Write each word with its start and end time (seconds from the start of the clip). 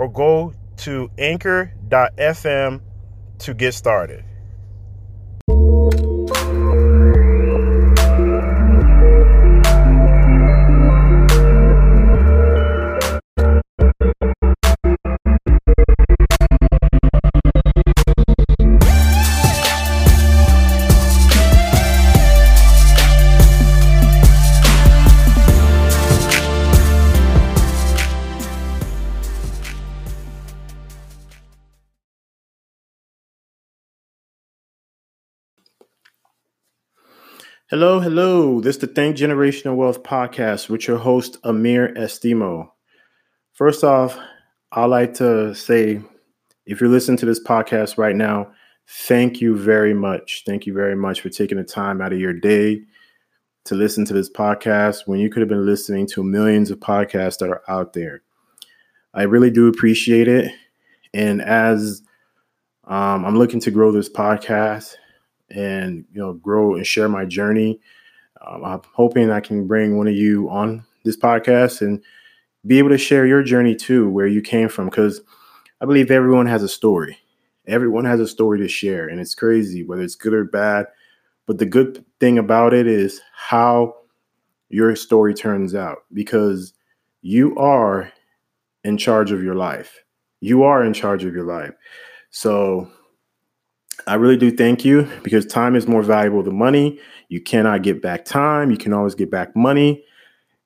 or 0.00 0.10
go 0.10 0.54
to 0.78 1.10
anchor.fm 1.18 2.80
to 3.38 3.54
get 3.54 3.74
started. 3.74 4.24
Hello, 37.70 38.00
hello. 38.00 38.60
This 38.60 38.74
is 38.74 38.80
the 38.80 38.88
Think 38.88 39.16
Generational 39.16 39.76
Wealth 39.76 40.02
podcast 40.02 40.68
with 40.68 40.88
your 40.88 40.98
host, 40.98 41.36
Amir 41.44 41.94
Estimo. 41.94 42.68
First 43.52 43.84
off, 43.84 44.18
I'd 44.72 44.86
like 44.86 45.14
to 45.14 45.54
say 45.54 46.02
if 46.66 46.80
you're 46.80 46.90
listening 46.90 47.18
to 47.18 47.26
this 47.26 47.40
podcast 47.40 47.96
right 47.96 48.16
now, 48.16 48.50
thank 48.88 49.40
you 49.40 49.56
very 49.56 49.94
much. 49.94 50.42
Thank 50.44 50.66
you 50.66 50.74
very 50.74 50.96
much 50.96 51.20
for 51.20 51.28
taking 51.28 51.58
the 51.58 51.62
time 51.62 52.00
out 52.00 52.12
of 52.12 52.18
your 52.18 52.32
day 52.32 52.82
to 53.66 53.76
listen 53.76 54.04
to 54.06 54.14
this 54.14 54.28
podcast 54.28 55.06
when 55.06 55.20
you 55.20 55.30
could 55.30 55.38
have 55.38 55.48
been 55.48 55.64
listening 55.64 56.08
to 56.08 56.24
millions 56.24 56.72
of 56.72 56.80
podcasts 56.80 57.38
that 57.38 57.50
are 57.50 57.62
out 57.68 57.92
there. 57.92 58.22
I 59.14 59.22
really 59.22 59.52
do 59.52 59.68
appreciate 59.68 60.26
it. 60.26 60.52
And 61.14 61.40
as 61.40 62.02
um, 62.82 63.24
I'm 63.24 63.38
looking 63.38 63.60
to 63.60 63.70
grow 63.70 63.92
this 63.92 64.10
podcast, 64.10 64.96
and 65.50 66.04
you 66.12 66.20
know 66.20 66.34
grow 66.34 66.74
and 66.74 66.86
share 66.86 67.08
my 67.08 67.24
journey. 67.24 67.80
Um, 68.46 68.64
I'm 68.64 68.80
hoping 68.94 69.30
I 69.30 69.40
can 69.40 69.66
bring 69.66 69.98
one 69.98 70.08
of 70.08 70.14
you 70.14 70.48
on 70.48 70.84
this 71.04 71.16
podcast 71.16 71.80
and 71.80 72.02
be 72.66 72.78
able 72.78 72.90
to 72.90 72.98
share 72.98 73.26
your 73.26 73.42
journey 73.42 73.74
too, 73.74 74.08
where 74.08 74.26
you 74.26 74.42
came 74.42 74.68
from, 74.68 74.86
because 74.86 75.20
I 75.80 75.86
believe 75.86 76.10
everyone 76.10 76.46
has 76.46 76.62
a 76.62 76.68
story. 76.68 77.18
Everyone 77.66 78.04
has 78.04 78.20
a 78.20 78.26
story 78.26 78.58
to 78.58 78.68
share, 78.68 79.08
and 79.08 79.20
it's 79.20 79.34
crazy 79.34 79.84
whether 79.84 80.02
it's 80.02 80.14
good 80.14 80.34
or 80.34 80.44
bad. 80.44 80.86
But 81.46 81.58
the 81.58 81.66
good 81.66 82.04
thing 82.20 82.38
about 82.38 82.74
it 82.74 82.86
is 82.86 83.20
how 83.34 83.96
your 84.68 84.94
story 84.94 85.34
turns 85.34 85.74
out 85.74 86.04
because 86.12 86.72
you 87.22 87.56
are 87.58 88.12
in 88.84 88.96
charge 88.96 89.32
of 89.32 89.42
your 89.42 89.54
life. 89.54 90.04
You 90.40 90.62
are 90.62 90.84
in 90.84 90.94
charge 90.94 91.24
of 91.24 91.34
your 91.34 91.44
life. 91.44 91.74
So 92.30 92.90
I 94.10 94.14
really 94.14 94.36
do 94.36 94.50
thank 94.50 94.84
you 94.84 95.08
because 95.22 95.46
time 95.46 95.76
is 95.76 95.86
more 95.86 96.02
valuable 96.02 96.42
than 96.42 96.58
money. 96.58 96.98
You 97.28 97.40
cannot 97.40 97.84
get 97.84 98.02
back 98.02 98.24
time, 98.24 98.72
you 98.72 98.76
can 98.76 98.92
always 98.92 99.14
get 99.14 99.30
back 99.30 99.54
money. 99.54 100.04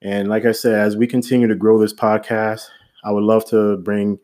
And 0.00 0.30
like 0.30 0.46
I 0.46 0.52
said, 0.52 0.76
as 0.78 0.96
we 0.96 1.06
continue 1.06 1.46
to 1.46 1.54
grow 1.54 1.78
this 1.78 1.92
podcast, 1.92 2.62
I 3.04 3.10
would 3.10 3.22
love 3.22 3.44
to 3.50 3.76
bring 3.76 4.18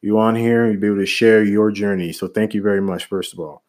you 0.00 0.18
on 0.18 0.34
here 0.34 0.64
and 0.64 0.80
be 0.80 0.86
able 0.86 0.96
to 0.96 1.04
share 1.04 1.44
your 1.44 1.70
journey. 1.70 2.14
So 2.14 2.28
thank 2.28 2.54
you 2.54 2.62
very 2.62 2.80
much, 2.80 3.04
first 3.04 3.34
of 3.34 3.40
all. 3.40 3.62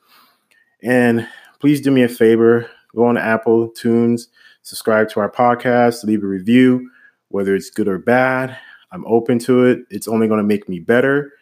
And 0.82 1.28
please 1.60 1.82
do 1.82 1.92
me 1.92 2.04
a 2.04 2.08
favor 2.08 2.70
go 2.96 3.06
on 3.06 3.18
Apple 3.18 3.72
Tunes, 3.72 4.30
subscribe 4.62 5.10
to 5.10 5.20
our 5.20 5.30
podcast, 5.30 6.06
leave 6.06 6.24
a 6.24 6.28
review, 6.28 6.90
whether 7.28 7.56
it's 7.56 7.70
good 7.70 7.90
or 7.90 7.98
bad. 7.98 8.58
I'm 8.94 9.06
open 9.06 9.38
to 9.40 9.66
it. 9.66 9.80
It's 9.90 10.08
only 10.08 10.30
going 10.30 10.38
to 10.38 10.48
make 10.48 10.70
me 10.70 10.80
better. 10.80 11.34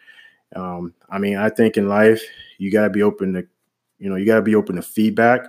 Um, 0.54 0.94
I 1.10 1.18
mean, 1.18 1.36
I 1.36 1.48
think 1.48 1.76
in 1.76 1.88
life, 1.88 2.22
you 2.58 2.70
got 2.70 2.84
to 2.84 2.90
be 2.90 3.02
open 3.02 3.32
to, 3.34 3.46
you 3.98 4.10
know, 4.10 4.16
you 4.16 4.26
got 4.26 4.36
to 4.36 4.42
be 4.42 4.54
open 4.54 4.76
to 4.76 4.82
feedback. 4.82 5.46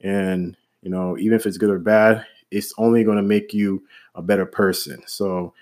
And, 0.00 0.56
you 0.82 0.90
know, 0.90 1.16
even 1.18 1.36
if 1.36 1.46
it's 1.46 1.58
good 1.58 1.70
or 1.70 1.78
bad, 1.78 2.26
it's 2.50 2.74
only 2.78 3.04
going 3.04 3.16
to 3.16 3.22
make 3.22 3.54
you 3.54 3.82
a 4.14 4.22
better 4.22 4.46
person. 4.46 5.02
So, 5.06 5.54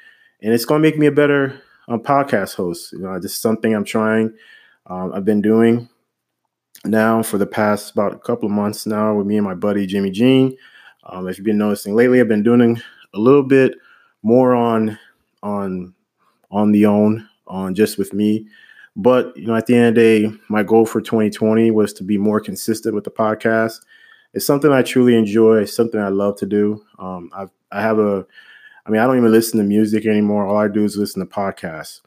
and 0.42 0.52
it's 0.52 0.64
going 0.64 0.82
to 0.82 0.88
make 0.88 0.98
me 0.98 1.06
a 1.06 1.12
better 1.12 1.60
um, 1.88 2.00
podcast 2.00 2.54
host. 2.54 2.92
You 2.92 3.00
know, 3.00 3.18
this 3.18 3.32
is 3.32 3.38
something 3.38 3.74
I'm 3.74 3.84
trying. 3.84 4.34
Um, 4.86 5.12
I've 5.12 5.24
been 5.24 5.42
doing 5.42 5.88
now 6.84 7.22
for 7.22 7.38
the 7.38 7.46
past 7.46 7.92
about 7.92 8.14
a 8.14 8.18
couple 8.18 8.46
of 8.46 8.52
months 8.52 8.86
now 8.86 9.14
with 9.14 9.26
me 9.26 9.36
and 9.36 9.46
my 9.46 9.54
buddy 9.54 9.86
Jimmy 9.86 10.10
Jean. 10.10 10.56
Um, 11.04 11.28
if 11.28 11.38
you've 11.38 11.44
been 11.44 11.58
noticing 11.58 11.94
lately, 11.94 12.20
I've 12.20 12.28
been 12.28 12.42
doing 12.42 12.80
a 13.14 13.18
little 13.18 13.42
bit 13.42 13.74
more 14.22 14.54
on 14.54 14.98
on 15.42 15.94
on 16.50 16.72
the 16.72 16.86
own 16.86 17.28
on 17.52 17.74
just 17.74 17.98
with 17.98 18.12
me. 18.12 18.46
But 18.96 19.36
you 19.36 19.46
know, 19.46 19.54
at 19.54 19.66
the 19.66 19.76
end 19.76 19.86
of 19.86 19.94
the 19.94 20.00
day, 20.00 20.36
my 20.48 20.62
goal 20.62 20.86
for 20.86 21.00
2020 21.00 21.70
was 21.70 21.92
to 21.94 22.04
be 22.04 22.18
more 22.18 22.40
consistent 22.40 22.94
with 22.94 23.04
the 23.04 23.10
podcast. 23.10 23.80
It's 24.34 24.46
something 24.46 24.72
I 24.72 24.82
truly 24.82 25.16
enjoy. 25.16 25.58
It's 25.58 25.76
something 25.76 26.00
I 26.00 26.08
love 26.08 26.36
to 26.38 26.46
do. 26.46 26.84
Um, 26.98 27.30
I 27.34 27.46
I 27.70 27.80
have 27.80 27.98
a, 27.98 28.26
I 28.86 28.90
mean, 28.90 29.00
I 29.00 29.06
don't 29.06 29.18
even 29.18 29.30
listen 29.30 29.58
to 29.58 29.64
music 29.64 30.06
anymore. 30.06 30.46
All 30.46 30.56
I 30.56 30.68
do 30.68 30.84
is 30.84 30.96
listen 30.96 31.20
to 31.20 31.34
podcasts. 31.34 32.00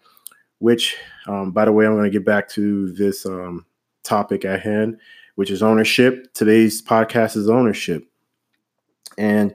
Which, 0.60 0.96
um, 1.28 1.52
by 1.52 1.66
the 1.66 1.72
way, 1.72 1.86
I'm 1.86 1.94
going 1.94 2.06
to 2.06 2.10
get 2.10 2.26
back 2.26 2.48
to 2.50 2.92
this 2.94 3.26
um, 3.26 3.66
topic 4.04 4.46
at 4.46 4.62
hand, 4.62 4.98
which 5.36 5.52
is 5.52 5.62
ownership. 5.62 6.34
Today's 6.34 6.82
podcast 6.82 7.36
is 7.36 7.50
ownership, 7.50 8.08
and 9.18 9.54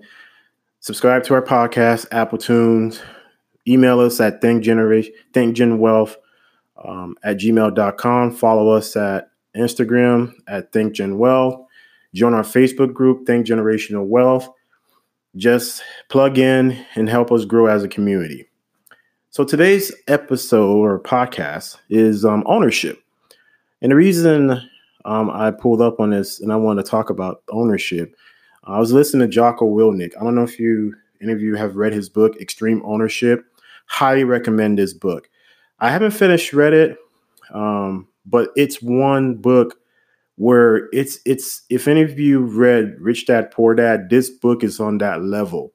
subscribe 0.81 1.25
to 1.25 1.35
our 1.35 1.43
podcast, 1.43 2.07
Apple 2.13 2.39
Tunes, 2.39 3.01
email 3.67 4.01
us 4.01 4.21
at 4.21 4.41
thinkgeneration 4.41 5.11
thinkgenwealth 5.33 6.17
um, 6.85 7.17
at 7.23 7.39
gmail.com 7.39 8.33
follow 8.33 8.71
us 8.71 8.97
at 8.97 9.31
instagram 9.57 10.33
at 10.49 10.73
thinkgenwealth. 10.73 11.65
Join 12.15 12.35
our 12.35 12.43
facebook 12.43 12.93
group 12.93 13.27
think 13.27 13.47
generational 13.47 14.07
wealth. 14.07 14.49
Just 15.37 15.83
plug 16.09 16.39
in 16.39 16.85
and 16.97 17.09
help 17.09 17.31
us 17.31 17.45
grow 17.45 17.67
as 17.67 17.85
a 17.85 17.89
community. 17.89 18.49
So 19.31 19.45
today's 19.45 19.95
episode 20.09 20.77
or 20.77 21.01
podcast 21.01 21.77
is 21.89 22.25
um, 22.25 22.43
ownership. 22.47 23.01
And 23.81 23.93
the 23.93 23.97
reason 23.97 24.61
um, 25.05 25.31
i 25.31 25.51
pulled 25.51 25.81
up 25.81 26.01
on 26.01 26.11
this 26.11 26.41
and 26.41 26.53
i 26.53 26.57
want 26.57 26.79
to 26.79 26.83
talk 26.83 27.11
about 27.11 27.43
ownership 27.51 28.15
i 28.65 28.79
was 28.79 28.93
listening 28.93 29.27
to 29.27 29.33
jocko 29.33 29.67
willink 29.67 30.13
i 30.21 30.25
don't 30.25 30.35
know 30.35 30.43
if 30.43 30.59
you 30.59 30.95
any 31.23 31.33
of 31.33 31.41
you 31.41 31.55
have 31.55 31.77
read 31.77 31.93
his 31.93 32.09
book 32.09 32.37
extreme 32.41 32.83
ownership 32.85 33.45
highly 33.91 34.23
recommend 34.23 34.79
this 34.79 34.95
book. 34.95 35.29
I 35.81 35.91
haven't 35.91 36.13
finished 36.13 36.53
read 36.53 36.73
it, 36.73 36.97
um, 37.53 38.07
but 38.25 38.51
it's 38.55 38.81
one 38.81 39.35
book 39.35 39.77
where 40.37 40.89
it's 40.93 41.19
it's 41.27 41.63
if 41.69 41.89
any 41.89 42.03
of 42.03 42.19
you 42.19 42.41
read 42.41 42.97
Rich 43.01 43.27
Dad 43.27 43.51
Poor 43.51 43.75
Dad, 43.75 44.09
this 44.09 44.31
book 44.31 44.63
is 44.63 44.79
on 44.79 44.99
that 44.99 45.23
level 45.23 45.73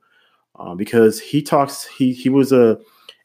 uh, 0.55 0.73
because 0.75 1.19
he 1.19 1.41
talks. 1.41 1.85
He 1.85 2.13
he 2.13 2.29
was 2.29 2.51
a 2.51 2.79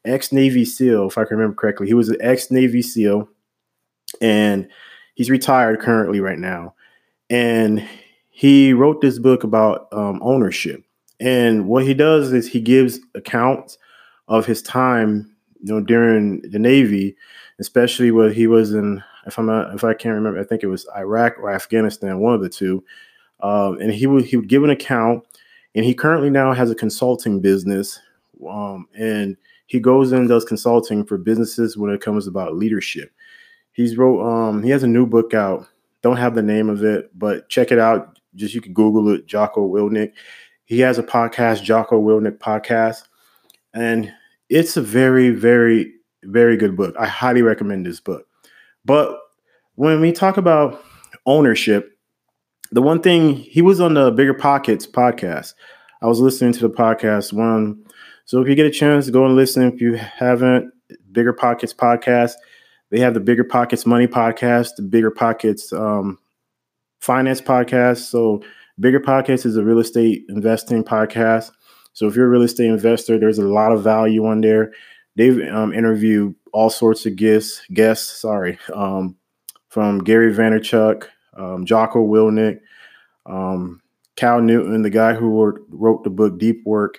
ex 0.04 0.32
Navy 0.32 0.64
SEAL, 0.64 1.06
if 1.06 1.16
I 1.16 1.24
can 1.24 1.36
remember 1.36 1.54
correctly. 1.54 1.86
He 1.86 1.94
was 1.94 2.08
an 2.08 2.18
ex 2.20 2.50
Navy 2.50 2.82
SEAL, 2.82 3.28
and 4.20 4.68
he's 5.14 5.30
retired 5.30 5.80
currently 5.80 6.20
right 6.20 6.38
now. 6.38 6.74
And 7.30 7.86
he 8.30 8.72
wrote 8.72 9.00
this 9.00 9.20
book 9.20 9.44
about 9.44 9.86
um, 9.92 10.18
ownership. 10.22 10.84
And 11.20 11.68
what 11.68 11.84
he 11.84 11.94
does 11.94 12.32
is 12.32 12.48
he 12.48 12.60
gives 12.60 12.98
accounts 13.14 13.78
of 14.30 14.46
his 14.46 14.62
time, 14.62 15.30
you 15.60 15.74
know, 15.74 15.80
during 15.80 16.40
the 16.42 16.58
Navy, 16.58 17.14
especially 17.58 18.10
when 18.10 18.32
he 18.32 18.46
was 18.46 18.72
in, 18.72 19.02
if 19.26 19.38
I'm 19.38 19.46
not, 19.46 19.74
if 19.74 19.84
I 19.84 19.92
can't 19.92 20.14
remember, 20.14 20.40
I 20.40 20.44
think 20.44 20.62
it 20.62 20.68
was 20.68 20.86
Iraq 20.96 21.38
or 21.38 21.50
Afghanistan, 21.50 22.20
one 22.20 22.34
of 22.34 22.40
the 22.40 22.48
two. 22.48 22.82
Um, 23.40 23.78
and 23.80 23.92
he 23.92 24.06
would 24.06 24.24
he 24.24 24.36
would 24.36 24.48
give 24.48 24.64
an 24.64 24.70
account, 24.70 25.24
and 25.74 25.84
he 25.84 25.94
currently 25.94 26.30
now 26.30 26.52
has 26.52 26.70
a 26.70 26.74
consulting 26.74 27.40
business, 27.40 27.98
um, 28.48 28.86
and 28.94 29.36
he 29.66 29.80
goes 29.80 30.12
and 30.12 30.28
does 30.28 30.44
consulting 30.44 31.04
for 31.04 31.16
businesses 31.16 31.76
when 31.76 31.90
it 31.90 32.00
comes 32.00 32.26
about 32.26 32.56
leadership. 32.56 33.12
He's 33.72 33.96
wrote 33.96 34.22
um, 34.22 34.62
he 34.62 34.70
has 34.70 34.82
a 34.82 34.88
new 34.88 35.06
book 35.06 35.34
out. 35.34 35.66
Don't 36.02 36.16
have 36.16 36.34
the 36.34 36.42
name 36.42 36.68
of 36.68 36.84
it, 36.84 37.10
but 37.18 37.48
check 37.48 37.72
it 37.72 37.78
out. 37.78 38.18
Just 38.34 38.54
you 38.54 38.60
can 38.60 38.74
Google 38.74 39.08
it, 39.08 39.26
Jocko 39.26 39.68
Willink. 39.68 40.12
He 40.66 40.80
has 40.80 40.98
a 40.98 41.02
podcast, 41.02 41.62
Jocko 41.62 42.00
Willink 42.00 42.38
podcast, 42.38 43.04
and 43.74 44.12
it's 44.50 44.76
a 44.76 44.82
very, 44.82 45.30
very 45.30 45.90
Very 46.22 46.58
good 46.58 46.76
book. 46.76 46.94
I 46.98 47.06
highly 47.06 47.40
recommend 47.40 47.86
this 47.86 47.98
book. 47.98 48.26
But 48.84 49.18
when 49.76 50.02
we 50.02 50.12
talk 50.12 50.36
about 50.36 50.84
ownership, 51.24 51.96
the 52.70 52.82
one 52.82 53.00
thing 53.00 53.36
he 53.36 53.62
was 53.62 53.80
on 53.80 53.94
the 53.94 54.10
Bigger 54.10 54.34
Pockets 54.34 54.86
podcast. 54.86 55.54
I 56.02 56.06
was 56.08 56.20
listening 56.20 56.52
to 56.52 56.60
the 56.60 56.68
podcast 56.68 57.32
one. 57.32 57.82
So 58.26 58.42
if 58.42 58.48
you 58.48 58.54
get 58.54 58.66
a 58.66 58.70
chance, 58.70 59.08
go 59.08 59.24
and 59.24 59.34
listen. 59.34 59.62
If 59.72 59.80
you 59.80 59.94
haven't, 59.94 60.70
Bigger 61.10 61.32
Pockets 61.32 61.72
podcast. 61.72 62.34
They 62.90 63.00
have 63.00 63.14
the 63.14 63.20
Bigger 63.20 63.44
Pockets 63.44 63.86
Money 63.86 64.06
podcast, 64.06 64.76
the 64.76 64.82
Bigger 64.82 65.10
Pockets 65.10 65.72
um, 65.72 66.18
Finance 67.00 67.40
podcast. 67.40 68.10
So 68.10 68.42
Bigger 68.78 69.00
Pockets 69.00 69.46
is 69.46 69.56
a 69.56 69.64
real 69.64 69.78
estate 69.78 70.24
investing 70.28 70.84
podcast. 70.84 71.50
So 71.92 72.06
if 72.06 72.14
you're 72.14 72.26
a 72.26 72.30
real 72.30 72.42
estate 72.42 72.66
investor, 72.66 73.18
there's 73.18 73.38
a 73.38 73.46
lot 73.46 73.72
of 73.72 73.82
value 73.82 74.26
on 74.26 74.40
there. 74.40 74.72
They've 75.16 75.40
um, 75.52 75.72
interviewed 75.72 76.34
all 76.52 76.70
sorts 76.70 77.06
of 77.06 77.16
guests, 77.16 77.62
guests, 77.72 78.20
sorry, 78.20 78.58
um, 78.74 79.16
from 79.68 79.98
Gary 79.98 80.32
Vaynerchuk, 80.32 81.06
um, 81.36 81.64
Jocko 81.64 82.06
Willink, 82.06 82.60
um, 83.26 83.82
Cal 84.16 84.40
Newport, 84.40 84.82
the 84.82 84.90
guy 84.90 85.14
who 85.14 85.28
wrote, 85.28 85.60
wrote 85.70 86.04
the 86.04 86.10
book 86.10 86.38
Deep 86.38 86.62
Work. 86.64 86.98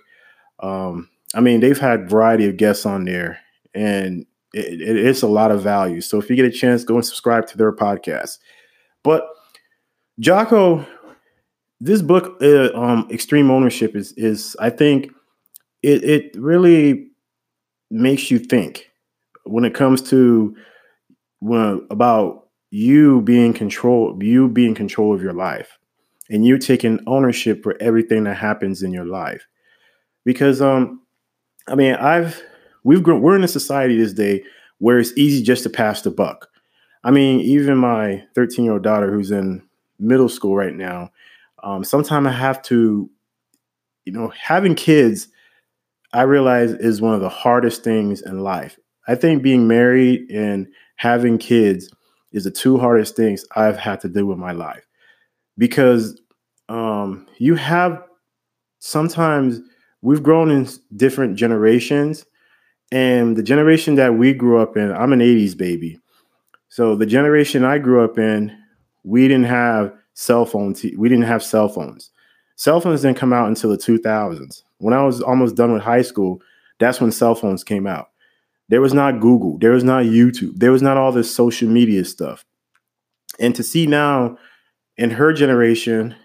Um, 0.60 1.10
I 1.34 1.40
mean, 1.40 1.60
they've 1.60 1.80
had 1.80 2.10
variety 2.10 2.48
of 2.48 2.58
guests 2.58 2.86
on 2.86 3.06
there, 3.06 3.40
and 3.74 4.26
it, 4.54 4.82
it, 4.82 4.98
it's 4.98 5.22
a 5.22 5.28
lot 5.28 5.52
of 5.52 5.62
value. 5.62 6.02
So 6.02 6.20
if 6.20 6.30
you 6.30 6.36
get 6.36 6.46
a 6.46 6.52
chance, 6.52 6.84
go 6.84 6.96
and 6.96 7.06
subscribe 7.06 7.48
to 7.48 7.58
their 7.58 7.72
podcast. 7.72 8.38
But 9.04 9.28
Jocko, 10.20 10.86
this 11.82 12.04
book, 12.04 12.38
uh, 12.42 12.72
um, 12.80 13.08
Extreme 13.12 13.50
Ownership, 13.50 13.96
is 13.96 14.14
is 14.14 14.56
I 14.60 14.70
think 14.70 15.12
it 15.82 16.04
it 16.04 16.36
really 16.38 17.08
makes 17.90 18.30
you 18.30 18.38
think 18.38 18.90
when 19.46 19.66
it 19.66 19.74
comes 19.74 20.02
to 20.10 20.56
when 21.40 21.86
about 21.90 22.48
you 22.70 23.22
being 23.22 23.52
control, 23.52 24.18
you 24.22 24.48
being 24.48 24.76
control 24.76 25.14
of 25.14 25.24
your 25.24 25.34
life, 25.34 25.80
and 26.30 26.46
you 26.46 26.60
taking 26.60 27.00
ownership 27.08 27.64
for 27.64 27.76
everything 27.82 28.26
that 28.26 28.38
happens 28.38 28.84
in 28.84 28.94
your 28.94 29.06
life. 29.06 29.48
Because 30.24 30.62
um, 30.62 31.02
I 31.68 31.74
mean, 31.74 31.96
I've 31.96 32.44
we've 32.84 33.02
grown, 33.02 33.22
we're 33.22 33.36
in 33.36 33.44
a 33.44 33.48
society 33.48 33.98
this 33.98 34.14
day 34.14 34.44
where 34.78 35.00
it's 35.00 35.18
easy 35.18 35.42
just 35.42 35.64
to 35.64 35.70
pass 35.70 36.04
the 36.04 36.12
buck. 36.12 36.48
I 37.04 37.10
mean, 37.10 37.40
even 37.40 37.76
my 37.78 38.24
13 38.36 38.66
year 38.66 38.74
old 38.74 38.84
daughter 38.84 39.12
who's 39.12 39.32
in 39.32 39.64
middle 39.98 40.30
school 40.30 40.56
right 40.56 40.76
now, 40.76 41.12
um, 41.64 41.84
sometimes 41.84 42.28
I 42.28 42.32
have 42.32 42.62
to, 42.64 43.10
you 44.06 44.12
know, 44.12 44.30
having 44.30 44.76
kids, 44.76 45.28
I 46.14 46.24
realize 46.24 46.72
is 46.72 47.02
one 47.02 47.14
of 47.14 47.22
the 47.22 47.30
hardest 47.30 47.84
things 47.84 48.22
in 48.22 48.40
life. 48.40 48.78
I 49.08 49.16
think 49.16 49.44
being 49.44 49.68
married 49.68 50.30
and 50.30 50.68
having 50.96 51.38
kids 51.38 51.92
is 52.32 52.44
the 52.44 52.52
two 52.52 52.78
hardest 52.78 53.16
things 53.16 53.46
I've 53.56 53.78
had 53.78 54.02
to 54.02 54.10
do 54.10 54.26
with 54.26 54.38
my 54.38 54.52
life 54.52 54.86
because 55.58 56.20
um, 56.70 57.28
you 57.38 57.56
have 57.56 58.04
sometimes 58.80 59.60
we've 60.02 60.24
grown 60.24 60.50
in 60.50 60.68
different 60.96 61.36
generations 61.36 62.26
and 62.92 63.38
the 63.38 63.44
generation 63.44 63.96
that 63.96 64.16
we 64.16 64.34
grew 64.34 64.60
up 64.60 64.76
in, 64.76 64.92
I'm 64.92 65.14
an 65.14 65.20
80s 65.20 65.58
baby. 65.58 66.00
So 66.70 66.96
the 66.96 67.06
generation 67.06 67.64
I 67.64 67.78
grew 67.78 68.04
up 68.04 68.18
in, 68.18 68.56
we 69.04 69.28
didn't 69.28 69.46
have 69.46 69.94
cell 70.14 70.46
phones. 70.46 70.84
We 70.98 71.10
didn't 71.10 71.26
have 71.26 71.44
cell 71.44 71.70
phones. 71.70 72.12
Cell 72.56 72.80
phones 72.82 73.02
didn't 73.02 73.18
come 73.18 73.34
out 73.34 73.48
until 73.48 73.70
the 73.70 73.78
2000s. 73.78 74.64
When 74.78 74.94
I 74.94 75.04
was 75.04 75.22
almost 75.22 75.56
done 75.56 75.74
with 75.74 75.82
high 75.82 76.02
school, 76.02 76.42
that's 76.80 77.02
when 77.02 77.12
cell 77.12 77.36
phones 77.36 77.64
came 77.64 77.88
out. 77.88 78.10
There 78.70 78.82
was 78.82 78.94
not 78.94 79.20
Google. 79.20 79.58
There 79.58 79.72
was 79.72 79.84
not 79.84 80.06
YouTube. 80.06 80.54
There 80.56 80.72
was 80.72 80.82
not 80.82 80.98
all 80.98 81.12
this 81.12 81.34
social 81.34 81.70
media 81.70 82.06
stuff. 82.06 82.46
And 83.40 83.56
to 83.56 83.64
see 83.64 83.86
now 83.88 84.38
in 84.98 85.12
her 85.12 85.34
generation, 85.34 86.16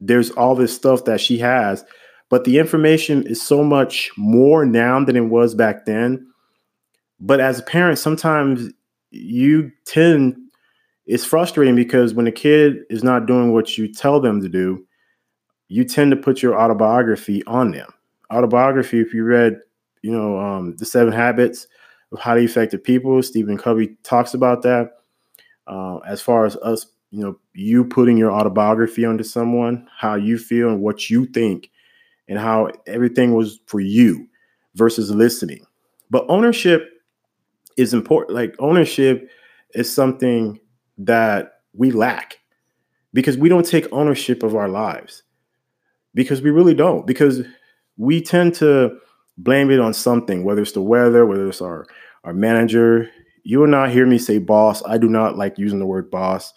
there's 0.00 0.30
all 0.30 0.54
this 0.54 0.74
stuff 0.74 1.04
that 1.04 1.20
she 1.20 1.38
has 1.38 1.84
but 2.28 2.44
the 2.44 2.58
information 2.58 3.26
is 3.26 3.40
so 3.40 3.64
much 3.64 4.10
more 4.16 4.66
now 4.66 5.02
than 5.02 5.16
it 5.16 5.26
was 5.26 5.54
back 5.54 5.86
then. 5.86 6.26
But 7.20 7.40
as 7.40 7.58
a 7.58 7.62
parent, 7.62 7.98
sometimes 7.98 8.70
you 9.10 9.72
tend, 9.86 10.36
it's 11.08 11.24
frustrating 11.24 11.74
because 11.74 12.12
when 12.12 12.26
a 12.26 12.32
kid 12.32 12.84
is 12.90 13.02
not 13.02 13.24
doing 13.24 13.50
what 13.52 13.78
you 13.78 13.90
tell 13.90 14.20
them 14.20 14.42
to 14.42 14.48
do, 14.48 14.86
you 15.68 15.82
tend 15.82 16.10
to 16.10 16.16
put 16.16 16.42
your 16.42 16.60
autobiography 16.60 17.42
on 17.46 17.70
them. 17.70 17.88
Autobiography, 18.30 19.00
if 19.00 19.14
you 19.14 19.24
read, 19.24 19.58
you 20.02 20.10
know, 20.12 20.38
um, 20.38 20.76
The 20.76 20.84
Seven 20.84 21.14
Habits 21.14 21.66
of 22.12 22.18
Highly 22.18 22.44
Effective 22.44 22.84
People, 22.84 23.22
Stephen 23.22 23.56
Covey 23.56 23.96
talks 24.02 24.34
about 24.34 24.60
that. 24.62 24.98
Uh, 25.66 25.96
as 25.98 26.20
far 26.20 26.44
as 26.44 26.56
us, 26.56 26.86
you 27.10 27.24
know, 27.24 27.38
you 27.54 27.86
putting 27.86 28.18
your 28.18 28.30
autobiography 28.30 29.06
onto 29.06 29.24
someone, 29.24 29.88
how 29.96 30.14
you 30.14 30.36
feel 30.36 30.68
and 30.68 30.82
what 30.82 31.08
you 31.08 31.24
think 31.24 31.70
and 32.28 32.38
how 32.38 32.70
everything 32.86 33.34
was 33.34 33.60
for 33.64 33.80
you 33.80 34.28
versus 34.74 35.10
listening. 35.10 35.64
But 36.10 36.26
ownership 36.28 37.02
is 37.78 37.94
important. 37.94 38.34
Like 38.34 38.54
ownership 38.58 39.30
is 39.74 39.90
something 39.90 40.60
that 40.98 41.60
we 41.72 41.90
lack 41.90 42.38
because 43.14 43.36
we 43.36 43.48
don't 43.48 43.66
take 43.66 43.90
ownership 43.92 44.42
of 44.42 44.54
our 44.54 44.68
lives. 44.68 45.22
Because 46.14 46.42
we 46.42 46.50
really 46.50 46.74
don't. 46.74 47.06
Because 47.06 47.42
we 47.96 48.20
tend 48.20 48.54
to 48.56 48.98
blame 49.36 49.70
it 49.70 49.80
on 49.80 49.94
something, 49.94 50.44
whether 50.44 50.62
it's 50.62 50.72
the 50.72 50.82
weather, 50.82 51.24
whether 51.24 51.48
it's 51.48 51.62
our 51.62 51.86
our 52.24 52.32
manager. 52.32 53.08
You 53.44 53.60
will 53.60 53.68
not 53.68 53.90
hear 53.90 54.06
me 54.06 54.18
say 54.18 54.38
boss. 54.38 54.82
I 54.84 54.98
do 54.98 55.08
not 55.08 55.38
like 55.38 55.58
using 55.58 55.78
the 55.78 55.86
word 55.86 56.10
boss. 56.10 56.52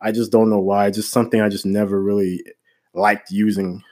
I 0.00 0.10
just 0.10 0.32
don't 0.32 0.50
know 0.50 0.58
why. 0.58 0.86
It's 0.86 0.96
just 0.96 1.12
something 1.12 1.40
I 1.40 1.48
just 1.48 1.66
never 1.66 2.02
really 2.02 2.42
liked 2.94 3.30
using. 3.30 3.82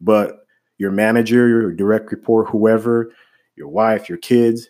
But 0.00 0.46
your 0.78 0.90
manager, 0.90 1.48
your 1.48 1.72
direct 1.72 2.10
report, 2.10 2.48
whoever, 2.48 3.12
your 3.56 3.68
wife, 3.68 4.08
your 4.08 4.18
kids. 4.18 4.68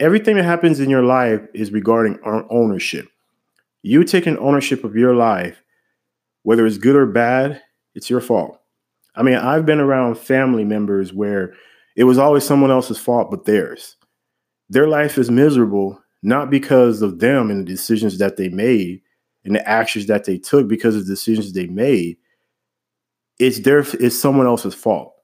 Everything 0.00 0.36
that 0.36 0.44
happens 0.44 0.80
in 0.80 0.90
your 0.90 1.02
life 1.04 1.42
is 1.54 1.72
regarding 1.72 2.18
ownership. 2.24 3.06
You 3.82 4.04
taking 4.04 4.36
ownership 4.38 4.84
of 4.84 4.96
your 4.96 5.14
life, 5.14 5.62
whether 6.42 6.66
it's 6.66 6.78
good 6.78 6.96
or 6.96 7.06
bad, 7.06 7.62
it's 7.94 8.10
your 8.10 8.20
fault. 8.20 8.60
I 9.14 9.22
mean, 9.22 9.36
I've 9.36 9.66
been 9.66 9.80
around 9.80 10.18
family 10.18 10.64
members 10.64 11.12
where 11.12 11.54
it 11.96 12.04
was 12.04 12.18
always 12.18 12.44
someone 12.44 12.70
else's 12.70 12.98
fault 12.98 13.30
but 13.30 13.44
theirs. 13.44 13.96
Their 14.68 14.86
life 14.86 15.18
is 15.18 15.30
miserable 15.30 16.00
not 16.22 16.50
because 16.50 17.02
of 17.02 17.18
them 17.18 17.50
and 17.50 17.60
the 17.60 17.70
decisions 17.70 18.18
that 18.18 18.36
they 18.36 18.48
made 18.48 19.00
and 19.44 19.54
the 19.54 19.68
actions 19.68 20.06
that 20.06 20.24
they 20.24 20.38
took 20.38 20.68
because 20.68 20.94
of 20.94 21.06
the 21.06 21.12
decisions 21.12 21.52
they 21.52 21.66
made. 21.66 22.18
It's 23.38 23.60
their 23.60 23.80
it's 23.80 24.18
someone 24.18 24.46
else's 24.46 24.74
fault 24.74 25.14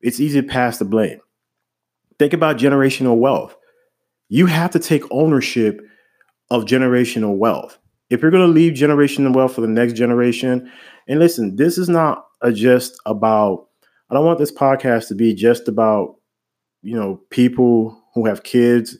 it's 0.00 0.20
easy 0.20 0.40
to 0.40 0.46
pass 0.46 0.78
the 0.78 0.84
blame. 0.84 1.20
Think 2.18 2.32
about 2.32 2.58
generational 2.58 3.18
wealth. 3.18 3.56
You 4.28 4.46
have 4.46 4.70
to 4.70 4.78
take 4.78 5.02
ownership 5.10 5.80
of 6.50 6.64
generational 6.64 7.36
wealth. 7.36 7.78
If 8.10 8.22
you're 8.22 8.30
going 8.30 8.46
to 8.46 8.52
leave 8.52 8.74
generational 8.74 9.34
wealth 9.34 9.54
for 9.54 9.60
the 9.60 9.68
next 9.68 9.94
generation, 9.94 10.70
and 11.08 11.18
listen, 11.18 11.56
this 11.56 11.78
is 11.78 11.88
not 11.88 12.26
a 12.40 12.52
just 12.52 12.98
about, 13.06 13.66
I 14.10 14.14
don't 14.14 14.24
want 14.24 14.38
this 14.38 14.52
podcast 14.52 15.08
to 15.08 15.14
be 15.14 15.34
just 15.34 15.66
about, 15.66 16.16
you 16.82 16.94
know, 16.94 17.20
people 17.30 18.00
who 18.14 18.26
have 18.26 18.44
kids. 18.44 18.96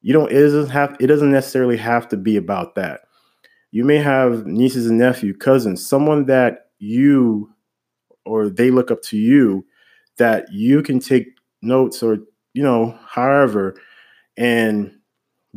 You 0.00 0.14
don't, 0.14 0.32
it 0.32 0.40
doesn't 0.40 0.70
have, 0.70 0.96
it 0.98 1.08
doesn't 1.08 1.30
necessarily 1.30 1.76
have 1.76 2.08
to 2.08 2.16
be 2.16 2.36
about 2.36 2.74
that. 2.76 3.00
You 3.70 3.84
may 3.84 3.98
have 3.98 4.46
nieces 4.46 4.86
and 4.86 4.98
nephews, 4.98 5.36
cousins, 5.38 5.86
someone 5.86 6.24
that 6.26 6.70
you 6.78 7.50
or 8.24 8.48
they 8.48 8.70
look 8.70 8.90
up 8.90 9.02
to 9.02 9.16
you 9.16 9.64
that 10.18 10.50
you 10.52 10.82
can 10.82 11.00
take 11.00 11.28
notes 11.62 12.02
or 12.02 12.18
you 12.54 12.62
know 12.62 12.96
however 13.06 13.74
and 14.36 14.92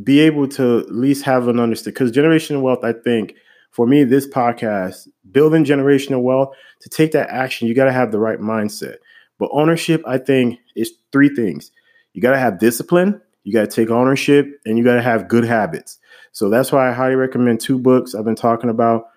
be 0.04 0.20
able 0.20 0.48
to 0.48 0.80
at 0.80 0.92
least 0.92 1.24
have 1.24 1.48
an 1.48 1.60
understanding 1.60 1.94
because 1.94 2.12
generational 2.12 2.62
wealth 2.62 2.84
i 2.84 2.94
think 2.94 3.36
for 3.72 3.86
me 3.86 4.04
this 4.04 4.28
podcast 4.28 5.08
building 5.32 5.64
generational 5.64 6.22
wealth 6.22 6.56
to 6.80 6.90
take 6.90 7.12
that 7.12 7.30
action 7.30 7.68
you 7.68 7.74
got 7.74 7.86
to 7.86 7.92
have 7.92 8.12
the 8.12 8.20
right 8.20 8.40
mindset. 8.40 8.96
But 9.38 9.50
ownership 9.54 10.02
i 10.06 10.18
think 10.18 10.60
is 10.76 10.94
three 11.12 11.30
things. 11.30 11.72
You 12.14 12.22
got 12.22 12.32
to 12.32 12.40
have 12.40 12.60
discipline 12.60 13.22
you 13.44 13.52
got 13.54 13.62
to 13.70 13.76
take 13.76 13.90
ownership 13.90 14.48
and 14.66 14.78
you 14.78 14.84
got 14.84 14.96
to 14.96 15.02
have 15.02 15.28
good 15.28 15.44
habits. 15.44 15.98
So 16.32 16.50
that's 16.50 16.72
why 16.72 16.90
i 16.90 16.94
highly 16.94 17.16
recommend 17.16 17.60
two 17.60 17.80
books 17.80 18.16
i've 18.16 18.26
been 18.26 18.36
talking 18.36 18.70
about 18.70 19.08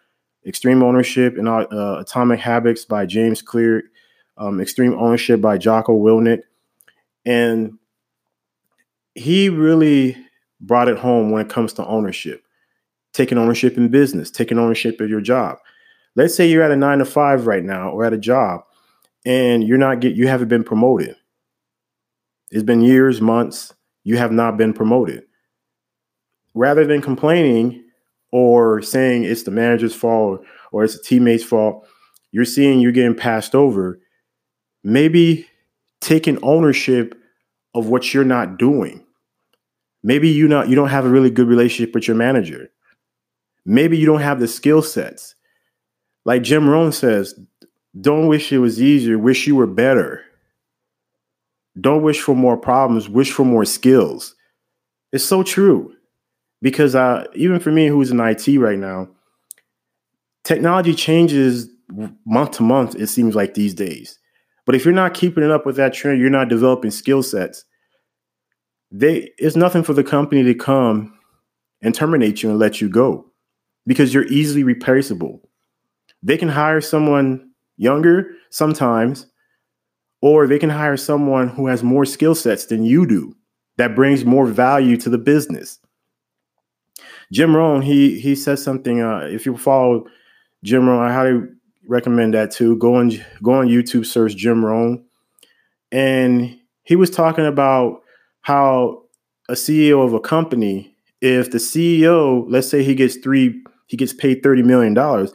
extreme 0.46 0.82
ownership 0.82 1.38
and 1.38 1.48
uh, 1.48 1.96
atomic 2.00 2.38
habits 2.38 2.84
by 2.84 3.06
james 3.06 3.40
clear 3.40 3.84
um, 4.36 4.60
Extreme 4.60 4.94
Ownership 4.94 5.40
by 5.40 5.58
Jocko 5.58 5.98
Willink. 5.98 6.42
And 7.24 7.78
he 9.14 9.48
really 9.48 10.16
brought 10.66 10.88
it 10.88 10.98
home 10.98 11.30
when 11.30 11.44
it 11.44 11.52
comes 11.52 11.72
to 11.74 11.86
ownership, 11.86 12.44
taking 13.12 13.38
ownership 13.38 13.76
in 13.76 13.88
business, 13.88 14.30
taking 14.30 14.58
ownership 14.58 15.00
of 15.00 15.10
your 15.10 15.20
job. 15.20 15.58
Let's 16.16 16.34
say 16.34 16.48
you're 16.48 16.62
at 16.62 16.70
a 16.70 16.76
nine 16.76 16.98
to 16.98 17.04
five 17.04 17.46
right 17.46 17.64
now 17.64 17.90
or 17.90 18.04
at 18.04 18.12
a 18.12 18.18
job 18.18 18.62
and 19.24 19.66
you're 19.66 19.78
not 19.78 20.00
get 20.00 20.14
you 20.14 20.28
haven't 20.28 20.48
been 20.48 20.64
promoted. 20.64 21.16
It's 22.50 22.62
been 22.62 22.82
years, 22.82 23.20
months, 23.20 23.74
you 24.04 24.16
have 24.16 24.32
not 24.32 24.56
been 24.56 24.72
promoted. 24.72 25.24
Rather 26.54 26.86
than 26.86 27.02
complaining 27.02 27.82
or 28.30 28.80
saying 28.82 29.24
it's 29.24 29.42
the 29.42 29.50
manager's 29.50 29.94
fault 29.94 30.44
or 30.70 30.84
it's 30.84 30.94
a 30.94 31.02
teammate's 31.02 31.42
fault, 31.42 31.86
you're 32.30 32.44
seeing 32.44 32.80
you're 32.80 32.92
getting 32.92 33.14
passed 33.14 33.54
over. 33.54 33.98
Maybe 34.84 35.48
taking 36.00 36.38
ownership 36.42 37.14
of 37.74 37.88
what 37.88 38.12
you're 38.12 38.24
not 38.24 38.58
doing. 38.58 39.04
Maybe 40.04 40.28
you 40.28 40.46
not 40.46 40.68
you 40.68 40.76
don't 40.76 40.90
have 40.90 41.06
a 41.06 41.08
really 41.08 41.30
good 41.30 41.48
relationship 41.48 41.94
with 41.94 42.06
your 42.06 42.16
manager. 42.16 42.70
Maybe 43.64 43.96
you 43.96 44.04
don't 44.04 44.20
have 44.20 44.38
the 44.38 44.46
skill 44.46 44.82
sets. 44.82 45.34
Like 46.26 46.42
Jim 46.42 46.68
Rohn 46.68 46.92
says, 46.92 47.34
don't 47.98 48.26
wish 48.26 48.52
it 48.52 48.58
was 48.58 48.80
easier, 48.80 49.18
wish 49.18 49.46
you 49.46 49.56
were 49.56 49.66
better. 49.66 50.22
Don't 51.80 52.02
wish 52.02 52.20
for 52.20 52.36
more 52.36 52.56
problems, 52.56 53.08
wish 53.08 53.32
for 53.32 53.44
more 53.44 53.64
skills. 53.64 54.34
It's 55.12 55.24
so 55.24 55.42
true. 55.42 55.94
Because 56.60 56.94
uh, 56.94 57.26
even 57.34 57.58
for 57.58 57.70
me, 57.72 57.88
who's 57.88 58.10
in 58.10 58.20
IT 58.20 58.46
right 58.58 58.78
now, 58.78 59.08
technology 60.44 60.94
changes 60.94 61.68
month 62.24 62.52
to 62.52 62.62
month, 62.62 62.94
it 62.94 63.08
seems 63.08 63.34
like 63.34 63.54
these 63.54 63.74
days. 63.74 64.18
But 64.66 64.74
if 64.74 64.84
you're 64.84 64.94
not 64.94 65.14
keeping 65.14 65.44
it 65.44 65.50
up 65.50 65.66
with 65.66 65.76
that 65.76 65.94
trend, 65.94 66.20
you're 66.20 66.30
not 66.30 66.48
developing 66.48 66.90
skill 66.90 67.22
sets, 67.22 67.64
they 68.96 69.32
it's 69.38 69.56
nothing 69.56 69.82
for 69.82 69.92
the 69.92 70.04
company 70.04 70.44
to 70.44 70.54
come 70.54 71.12
and 71.82 71.94
terminate 71.94 72.42
you 72.42 72.50
and 72.50 72.58
let 72.60 72.80
you 72.80 72.88
go 72.88 73.26
because 73.86 74.14
you're 74.14 74.26
easily 74.26 74.62
replaceable. 74.62 75.42
They 76.22 76.38
can 76.38 76.48
hire 76.48 76.80
someone 76.80 77.50
younger 77.76 78.30
sometimes, 78.50 79.26
or 80.22 80.46
they 80.46 80.60
can 80.60 80.70
hire 80.70 80.96
someone 80.96 81.48
who 81.48 81.66
has 81.66 81.82
more 81.82 82.04
skill 82.04 82.36
sets 82.36 82.66
than 82.66 82.84
you 82.84 83.04
do 83.04 83.34
that 83.78 83.96
brings 83.96 84.24
more 84.24 84.46
value 84.46 84.96
to 84.98 85.10
the 85.10 85.18
business. 85.18 85.80
Jim 87.32 87.56
Rohn, 87.56 87.82
he 87.82 88.20
he 88.20 88.36
says 88.36 88.62
something. 88.62 89.02
Uh, 89.02 89.26
if 89.28 89.44
you 89.44 89.56
follow 89.56 90.06
Jim 90.62 90.88
Rohn, 90.88 91.02
I 91.02 91.12
highly 91.12 91.48
recommend 91.88 92.34
that 92.34 92.52
too. 92.52 92.76
Go 92.76 92.94
on 92.94 93.10
go 93.42 93.54
on 93.54 93.66
YouTube, 93.66 94.06
search 94.06 94.36
Jim 94.36 94.64
Rohn, 94.64 95.04
and 95.90 96.56
he 96.84 96.94
was 96.94 97.10
talking 97.10 97.44
about 97.44 98.03
how 98.44 99.02
a 99.48 99.54
CEO 99.54 100.04
of 100.04 100.12
a 100.12 100.20
company, 100.20 100.94
if 101.20 101.50
the 101.50 101.58
CEO, 101.58 102.44
let's 102.48 102.68
say 102.68 102.84
he 102.84 102.94
gets 102.94 103.16
three, 103.16 103.62
he 103.86 103.96
gets 103.96 104.12
paid 104.12 104.42
thirty 104.42 104.62
million 104.62 104.94
dollars, 104.94 105.32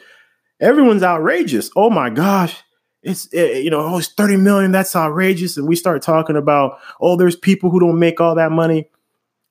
everyone's 0.62 1.04
outrageous. 1.04 1.70
Oh 1.76 1.90
my 1.90 2.10
gosh, 2.12 2.64
it's 3.02 3.26
it, 3.34 3.52
eh, 3.52 3.58
you 3.60 3.72
know, 3.72 3.82
oh, 3.82 3.98
it's 3.98 4.14
thirty 4.14 4.38
million. 4.38 4.72
That's 4.72 4.96
outrageous. 4.96 5.58
And 5.58 5.68
we 5.68 5.76
start 5.76 6.04
talking 6.04 6.36
about, 6.36 6.80
oh, 7.02 7.16
there's 7.16 7.36
people 7.36 7.72
who 7.72 7.80
don't 7.80 8.00
make 8.00 8.22
all 8.22 8.36
that 8.36 8.52
money. 8.52 8.90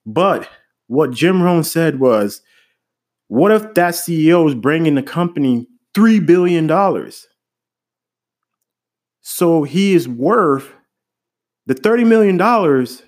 But 0.06 0.48
what 0.86 1.10
Jim 1.10 1.42
Rohn 1.42 1.64
said 1.64 1.98
was, 1.98 2.40
what 3.26 3.50
if 3.50 3.74
that 3.74 3.94
CEO 3.94 4.46
is 4.48 4.54
bringing 4.54 4.94
the 4.94 5.02
company 5.02 5.66
three 5.94 6.20
billion 6.20 6.68
dollars? 6.68 7.26
So 9.20 9.64
he 9.64 9.94
is 9.94 10.08
worth 10.08 10.72
the 11.66 11.74
thirty 11.74 12.04
million 12.04 12.36
dollars 12.36 13.02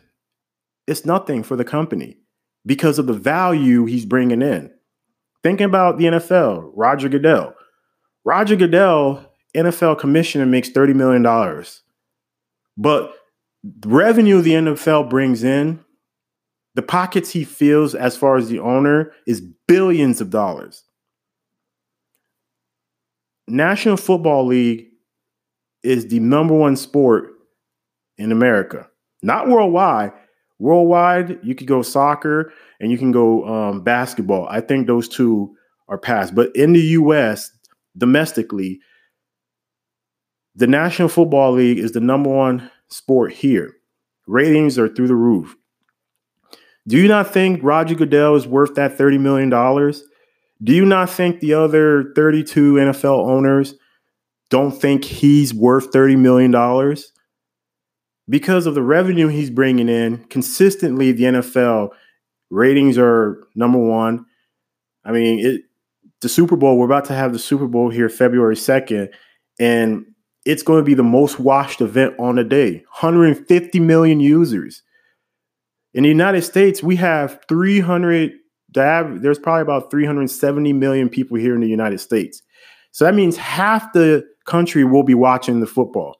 it's 0.90 1.06
nothing 1.06 1.44
for 1.44 1.54
the 1.54 1.64
company 1.64 2.18
because 2.66 2.99
of 2.99 3.06
the 3.06 3.12
value 3.12 3.85
he's 3.87 4.04
bringing 4.04 4.42
in. 4.42 4.73
Thinking 5.42 5.66
about 5.66 5.99
the 5.99 6.04
NFL, 6.04 6.73
Roger 6.75 7.09
Goodell. 7.09 7.54
Roger 8.25 8.56
Goodell, 8.56 9.25
NFL 9.56 9.99
commissioner, 10.00 10.47
makes 10.47 10.68
$30 10.68 10.94
million. 10.94 11.64
But 12.76 13.14
the 13.62 13.88
revenue 13.88 14.40
the 14.40 14.52
NFL 14.52 15.09
brings 15.09 15.44
in, 15.44 15.85
the 16.75 16.82
pockets 16.82 17.30
he 17.30 17.44
fills 17.44 17.94
as 17.94 18.16
far 18.16 18.37
as 18.37 18.49
the 18.49 18.59
owner 18.59 19.12
is 19.26 19.40
billions 19.68 20.20
of 20.20 20.30
dollars. 20.30 20.82
National 23.47 23.97
Football 23.97 24.47
League 24.47 24.88
is 25.82 26.09
the 26.09 26.20
number 26.20 26.54
one 26.54 26.76
sport 26.76 27.32
in 28.18 28.32
America, 28.32 28.88
not 29.23 29.49
worldwide, 29.49 30.12
Worldwide, 30.61 31.38
you 31.43 31.55
could 31.55 31.67
go 31.67 31.83
soccer 31.83 32.52
and 32.81 32.93
you 32.93 32.99
can 32.99 33.11
go 33.11 33.47
um, 33.47 33.83
basketball. 33.83 34.47
I 34.49 34.61
think 34.61 34.87
those 34.87 35.09
two 35.09 35.57
are 35.88 35.99
passed. 35.99 36.35
But 36.35 36.55
in 36.55 36.75
the 36.75 36.81
U.S., 36.81 37.50
domestically, 37.97 38.81
the 40.55 40.67
National 40.67 41.09
Football 41.09 41.52
League 41.52 41.79
is 41.79 41.93
the 41.93 42.00
number 42.00 42.31
one 42.31 42.71
sport 42.88 43.33
here. 43.33 43.75
Ratings 44.26 44.79
are 44.79 44.88
through 44.88 45.09
the 45.09 45.14
roof. 45.14 45.57
Do 46.87 46.97
you 46.97 47.09
not 47.09 47.33
think 47.33 47.61
Roger 47.62 47.95
Goodell 47.95 48.37
is 48.37 48.47
worth 48.47 48.75
that 48.75 48.99
$30 48.99 49.19
million? 49.19 49.50
Do 50.62 50.75
you 50.75 50.85
not 50.85 51.09
think 51.09 51.40
the 51.40 51.55
other 51.55 52.12
32 52.14 52.75
NFL 52.75 53.26
owners 53.26 53.75
don't 54.50 54.73
think 54.73 55.05
he's 55.05 55.55
worth 55.55 55.90
$30 55.93 56.19
million? 56.19 56.55
Because 58.30 58.64
of 58.64 58.75
the 58.75 58.82
revenue 58.82 59.26
he's 59.28 59.50
bringing 59.50 59.88
in 59.88 60.25
consistently 60.25 61.12
the 61.12 61.25
NFL 61.25 61.90
ratings 62.49 62.96
are 62.96 63.46
number 63.54 63.78
1 63.78 64.25
I 65.04 65.12
mean 65.12 65.44
it 65.44 65.62
the 66.22 66.28
Super 66.28 66.56
Bowl 66.56 66.78
we're 66.78 66.87
about 66.87 67.06
to 67.06 67.14
have 67.14 67.32
the 67.32 67.38
Super 67.38 67.66
Bowl 67.66 67.90
here 67.90 68.08
February 68.08 68.54
2nd 68.54 69.12
and 69.58 70.06
it's 70.46 70.62
going 70.62 70.80
to 70.80 70.84
be 70.84 70.94
the 70.94 71.02
most 71.02 71.38
watched 71.38 71.82
event 71.82 72.14
on 72.18 72.37
the 72.37 72.44
day. 72.44 72.76
150 72.99 73.78
million 73.80 74.20
users. 74.20 74.82
In 75.92 76.04
the 76.04 76.08
United 76.08 76.42
States 76.42 76.82
we 76.82 76.96
have 76.96 77.40
300 77.49 78.32
there's 78.72 79.38
probably 79.38 79.62
about 79.62 79.90
370 79.90 80.72
million 80.72 81.08
people 81.08 81.37
here 81.37 81.56
in 81.56 81.60
the 81.60 81.68
United 81.68 81.99
States. 81.99 82.42
So 82.92 83.04
that 83.04 83.14
means 83.14 83.37
half 83.37 83.92
the 83.92 84.25
country 84.46 84.84
will 84.84 85.02
be 85.02 85.14
watching 85.14 85.60
the 85.60 85.66
football 85.66 86.19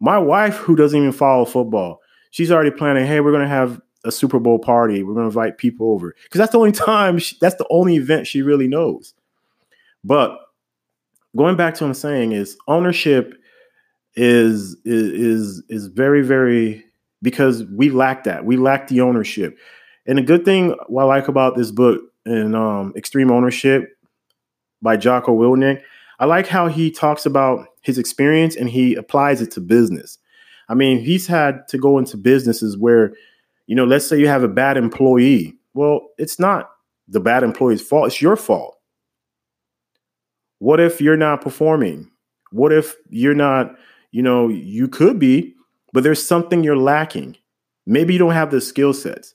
my 0.00 0.18
wife, 0.18 0.56
who 0.56 0.76
doesn't 0.76 0.98
even 0.98 1.12
follow 1.12 1.44
football, 1.44 2.00
she's 2.30 2.50
already 2.50 2.70
planning. 2.70 3.06
Hey, 3.06 3.20
we're 3.20 3.32
gonna 3.32 3.48
have 3.48 3.80
a 4.04 4.12
Super 4.12 4.38
Bowl 4.38 4.58
party. 4.58 5.02
We're 5.02 5.14
gonna 5.14 5.26
invite 5.26 5.58
people 5.58 5.90
over 5.90 6.14
because 6.24 6.38
that's 6.38 6.52
the 6.52 6.58
only 6.58 6.72
time. 6.72 7.18
She, 7.18 7.36
that's 7.40 7.56
the 7.56 7.66
only 7.70 7.96
event 7.96 8.26
she 8.26 8.42
really 8.42 8.68
knows. 8.68 9.14
But 10.04 10.38
going 11.36 11.56
back 11.56 11.74
to 11.74 11.84
what 11.84 11.88
I'm 11.88 11.94
saying 11.94 12.32
is 12.32 12.56
ownership 12.68 13.34
is 14.14 14.76
is 14.84 15.62
is 15.68 15.88
very 15.88 16.22
very 16.22 16.84
because 17.22 17.64
we 17.64 17.90
lack 17.90 18.24
that. 18.24 18.44
We 18.44 18.56
lack 18.56 18.88
the 18.88 19.00
ownership. 19.00 19.58
And 20.06 20.18
the 20.18 20.22
good 20.22 20.44
thing 20.44 20.76
what 20.86 21.02
I 21.02 21.06
like 21.06 21.28
about 21.28 21.56
this 21.56 21.70
book 21.70 22.00
and 22.24 22.54
um, 22.54 22.92
Extreme 22.96 23.30
Ownership 23.30 23.96
by 24.82 24.96
Jocko 24.96 25.36
Willink, 25.36 25.82
I 26.18 26.24
like 26.24 26.46
how 26.46 26.68
he 26.68 26.90
talks 26.90 27.26
about 27.26 27.66
his 27.82 27.98
experience 27.98 28.56
and 28.56 28.68
he 28.68 28.94
applies 28.94 29.40
it 29.42 29.50
to 29.52 29.60
business. 29.60 30.18
I 30.68 30.74
mean, 30.74 30.98
he's 30.98 31.26
had 31.26 31.68
to 31.68 31.78
go 31.78 31.98
into 31.98 32.16
businesses 32.16 32.76
where, 32.76 33.14
you 33.66 33.76
know, 33.76 33.84
let's 33.84 34.06
say 34.06 34.18
you 34.18 34.28
have 34.28 34.42
a 34.42 34.48
bad 34.48 34.76
employee. 34.76 35.54
Well, 35.74 36.08
it's 36.18 36.38
not 36.38 36.70
the 37.08 37.20
bad 37.20 37.42
employee's 37.42 37.82
fault, 37.82 38.08
it's 38.08 38.22
your 38.22 38.36
fault. 38.36 38.78
What 40.58 40.80
if 40.80 41.00
you're 41.00 41.16
not 41.16 41.42
performing? 41.42 42.10
What 42.50 42.72
if 42.72 42.96
you're 43.10 43.34
not, 43.34 43.76
you 44.10 44.22
know, 44.22 44.48
you 44.48 44.88
could 44.88 45.18
be, 45.18 45.54
but 45.92 46.02
there's 46.02 46.24
something 46.24 46.64
you're 46.64 46.76
lacking. 46.76 47.36
Maybe 47.86 48.14
you 48.14 48.18
don't 48.18 48.32
have 48.32 48.50
the 48.50 48.60
skill 48.60 48.92
sets. 48.92 49.34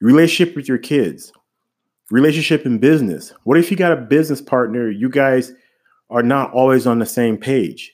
Relationship 0.00 0.56
with 0.56 0.68
your 0.68 0.78
kids, 0.78 1.32
relationship 2.10 2.64
in 2.64 2.78
business. 2.78 3.32
What 3.44 3.58
if 3.58 3.70
you 3.70 3.76
got 3.76 3.92
a 3.92 3.96
business 3.96 4.40
partner, 4.40 4.90
you 4.90 5.08
guys 5.08 5.52
are 6.10 6.22
not 6.22 6.52
always 6.52 6.86
on 6.86 6.98
the 6.98 7.06
same 7.06 7.36
page. 7.36 7.92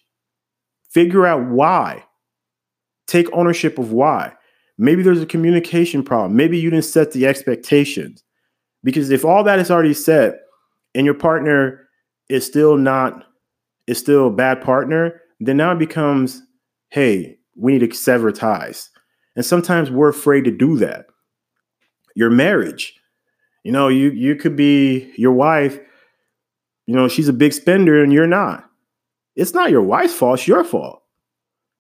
Figure 0.91 1.27
out 1.27 1.47
why. 1.47 2.05
Take 3.07 3.33
ownership 3.33 3.79
of 3.79 3.93
why. 3.93 4.33
Maybe 4.79 5.03
there's 5.03 5.23
a 5.23 5.27
communication 5.27 6.03
problem. 6.03 6.37
Maybe 6.37 6.59
you 6.59 6.71
didn't 6.71 6.85
set 6.85 7.13
the 7.13 7.27
expectations. 7.27 8.23
Because 8.83 9.11
if 9.11 9.25
all 9.25 9.45
that 9.45 9.59
is 9.59 9.71
already 9.71 9.95
set 9.95 10.41
and 10.95 11.05
your 11.05 11.15
partner 11.15 11.87
is 12.29 12.47
still 12.47 12.77
not, 12.77 13.25
is 13.87 13.99
still 13.99 14.29
a 14.29 14.33
bad 14.33 14.63
partner, 14.63 15.21
then 15.39 15.57
now 15.57 15.73
it 15.73 15.79
becomes, 15.79 16.43
hey, 16.89 17.39
we 17.57 17.73
need 17.73 17.91
to 17.91 17.97
sever 17.97 18.33
ties. 18.33 18.91
And 19.37 19.45
sometimes 19.45 19.91
we're 19.91 20.09
afraid 20.09 20.45
to 20.45 20.51
do 20.51 20.77
that. 20.79 21.07
Your 22.17 22.31
marriage, 22.31 22.95
you 23.65 23.73
know, 23.73 23.89
you 23.89 24.11
you 24.11 24.35
could 24.35 24.57
be 24.57 25.13
your 25.17 25.33
wife 25.33 25.79
you 26.91 26.97
know, 26.97 27.07
she's 27.07 27.29
a 27.29 27.33
big 27.33 27.53
spender 27.53 28.03
and 28.03 28.13
you're 28.13 28.27
not. 28.27 28.69
It's 29.37 29.55
not 29.55 29.71
your 29.71 29.81
wife's 29.81 30.13
fault, 30.13 30.41
it's 30.41 30.49
your 30.49 30.65
fault. 30.65 31.05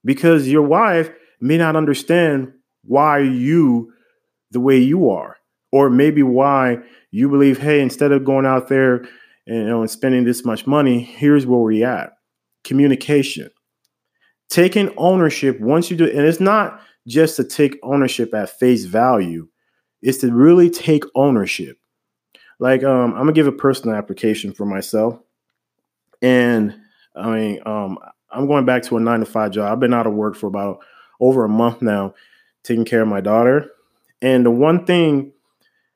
Because 0.04 0.48
your 0.48 0.62
wife 0.62 1.10
may 1.40 1.58
not 1.58 1.74
understand 1.74 2.52
why 2.84 3.18
you 3.18 3.92
the 4.52 4.60
way 4.60 4.78
you 4.78 5.10
are 5.10 5.36
or 5.72 5.90
maybe 5.90 6.22
why 6.22 6.78
you 7.10 7.28
believe 7.28 7.58
hey 7.58 7.80
instead 7.80 8.12
of 8.12 8.24
going 8.24 8.46
out 8.46 8.68
there 8.68 8.98
and, 9.48 9.56
you 9.56 9.64
know, 9.64 9.80
and 9.80 9.90
spending 9.90 10.22
this 10.22 10.44
much 10.44 10.64
money 10.64 11.02
here's 11.02 11.44
where 11.44 11.58
we're 11.58 11.84
at 11.84 12.12
communication 12.62 13.50
taking 14.48 14.94
ownership 14.96 15.58
once 15.58 15.90
you 15.90 15.96
do 15.96 16.04
and 16.04 16.20
it's 16.20 16.38
not 16.38 16.80
just 17.08 17.34
to 17.34 17.42
take 17.42 17.80
ownership 17.82 18.32
at 18.32 18.58
face 18.60 18.84
value. 18.84 19.48
It's 20.02 20.18
to 20.18 20.32
really 20.32 20.70
take 20.70 21.02
ownership. 21.16 21.79
Like 22.60 22.84
um, 22.84 23.14
I'm 23.14 23.20
gonna 23.20 23.32
give 23.32 23.46
a 23.46 23.52
personal 23.52 23.96
application 23.96 24.52
for 24.52 24.66
myself, 24.66 25.18
and 26.22 26.78
I 27.16 27.30
mean 27.30 27.60
um, 27.66 27.98
I'm 28.30 28.46
going 28.46 28.66
back 28.66 28.82
to 28.84 28.96
a 28.96 29.00
nine 29.00 29.20
to 29.20 29.26
five 29.26 29.50
job. 29.50 29.72
I've 29.72 29.80
been 29.80 29.94
out 29.94 30.06
of 30.06 30.12
work 30.12 30.36
for 30.36 30.46
about 30.46 30.80
over 31.20 31.44
a 31.44 31.48
month 31.48 31.82
now, 31.82 32.14
taking 32.62 32.84
care 32.84 33.02
of 33.02 33.08
my 33.08 33.20
daughter. 33.20 33.70
And 34.22 34.44
the 34.44 34.50
one 34.50 34.84
thing, 34.84 35.32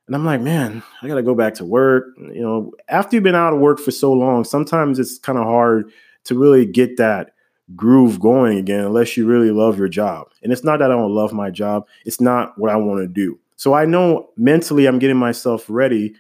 and 0.07 0.17
I'm 0.17 0.25
like, 0.25 0.41
man, 0.41 0.83
I 1.03 1.09
got 1.09 1.17
to 1.17 1.23
go 1.23 1.35
back 1.35 1.55
to 1.55 1.65
work. 1.65 2.07
You 2.19 2.43
know, 2.43 2.73
after 2.89 3.17
you've 3.17 3.25
been 3.25 3.35
out 3.35 3.53
of 3.53 3.61
work 3.61 3.79
for 3.79 3.91
so 3.91 4.13
long, 4.13 4.45
sometimes 4.45 4.99
it's 4.99 5.19
kind 5.19 5.39
of 5.39 5.45
hard 5.45 5.91
to 6.25 6.39
really 6.39 6.65
get 6.67 6.97
that 6.97 7.35
groove 7.77 8.21
going 8.21 8.59
again 8.59 8.85
unless 8.85 9.17
you 9.17 9.27
really 9.27 9.51
love 9.51 9.79
your 9.79 9.89
job. 9.89 10.29
And 10.43 10.53
it's 10.53 10.65
not 10.65 10.79
that 10.79 10.91
I 10.91 10.95
don't 10.95 11.15
love 11.15 11.33
my 11.33 11.51
job, 11.51 11.87
it's 12.05 12.21
not 12.21 12.59
what 12.59 12.71
I 12.71 12.77
want 12.77 13.01
to 13.01 13.09
do. 13.09 13.39
So 13.57 13.75
I 13.75 13.85
know 13.85 14.31
mentally 14.37 14.87
I'm 14.87 14.99
getting 14.99 15.17
myself 15.17 15.65
ready 15.69 16.15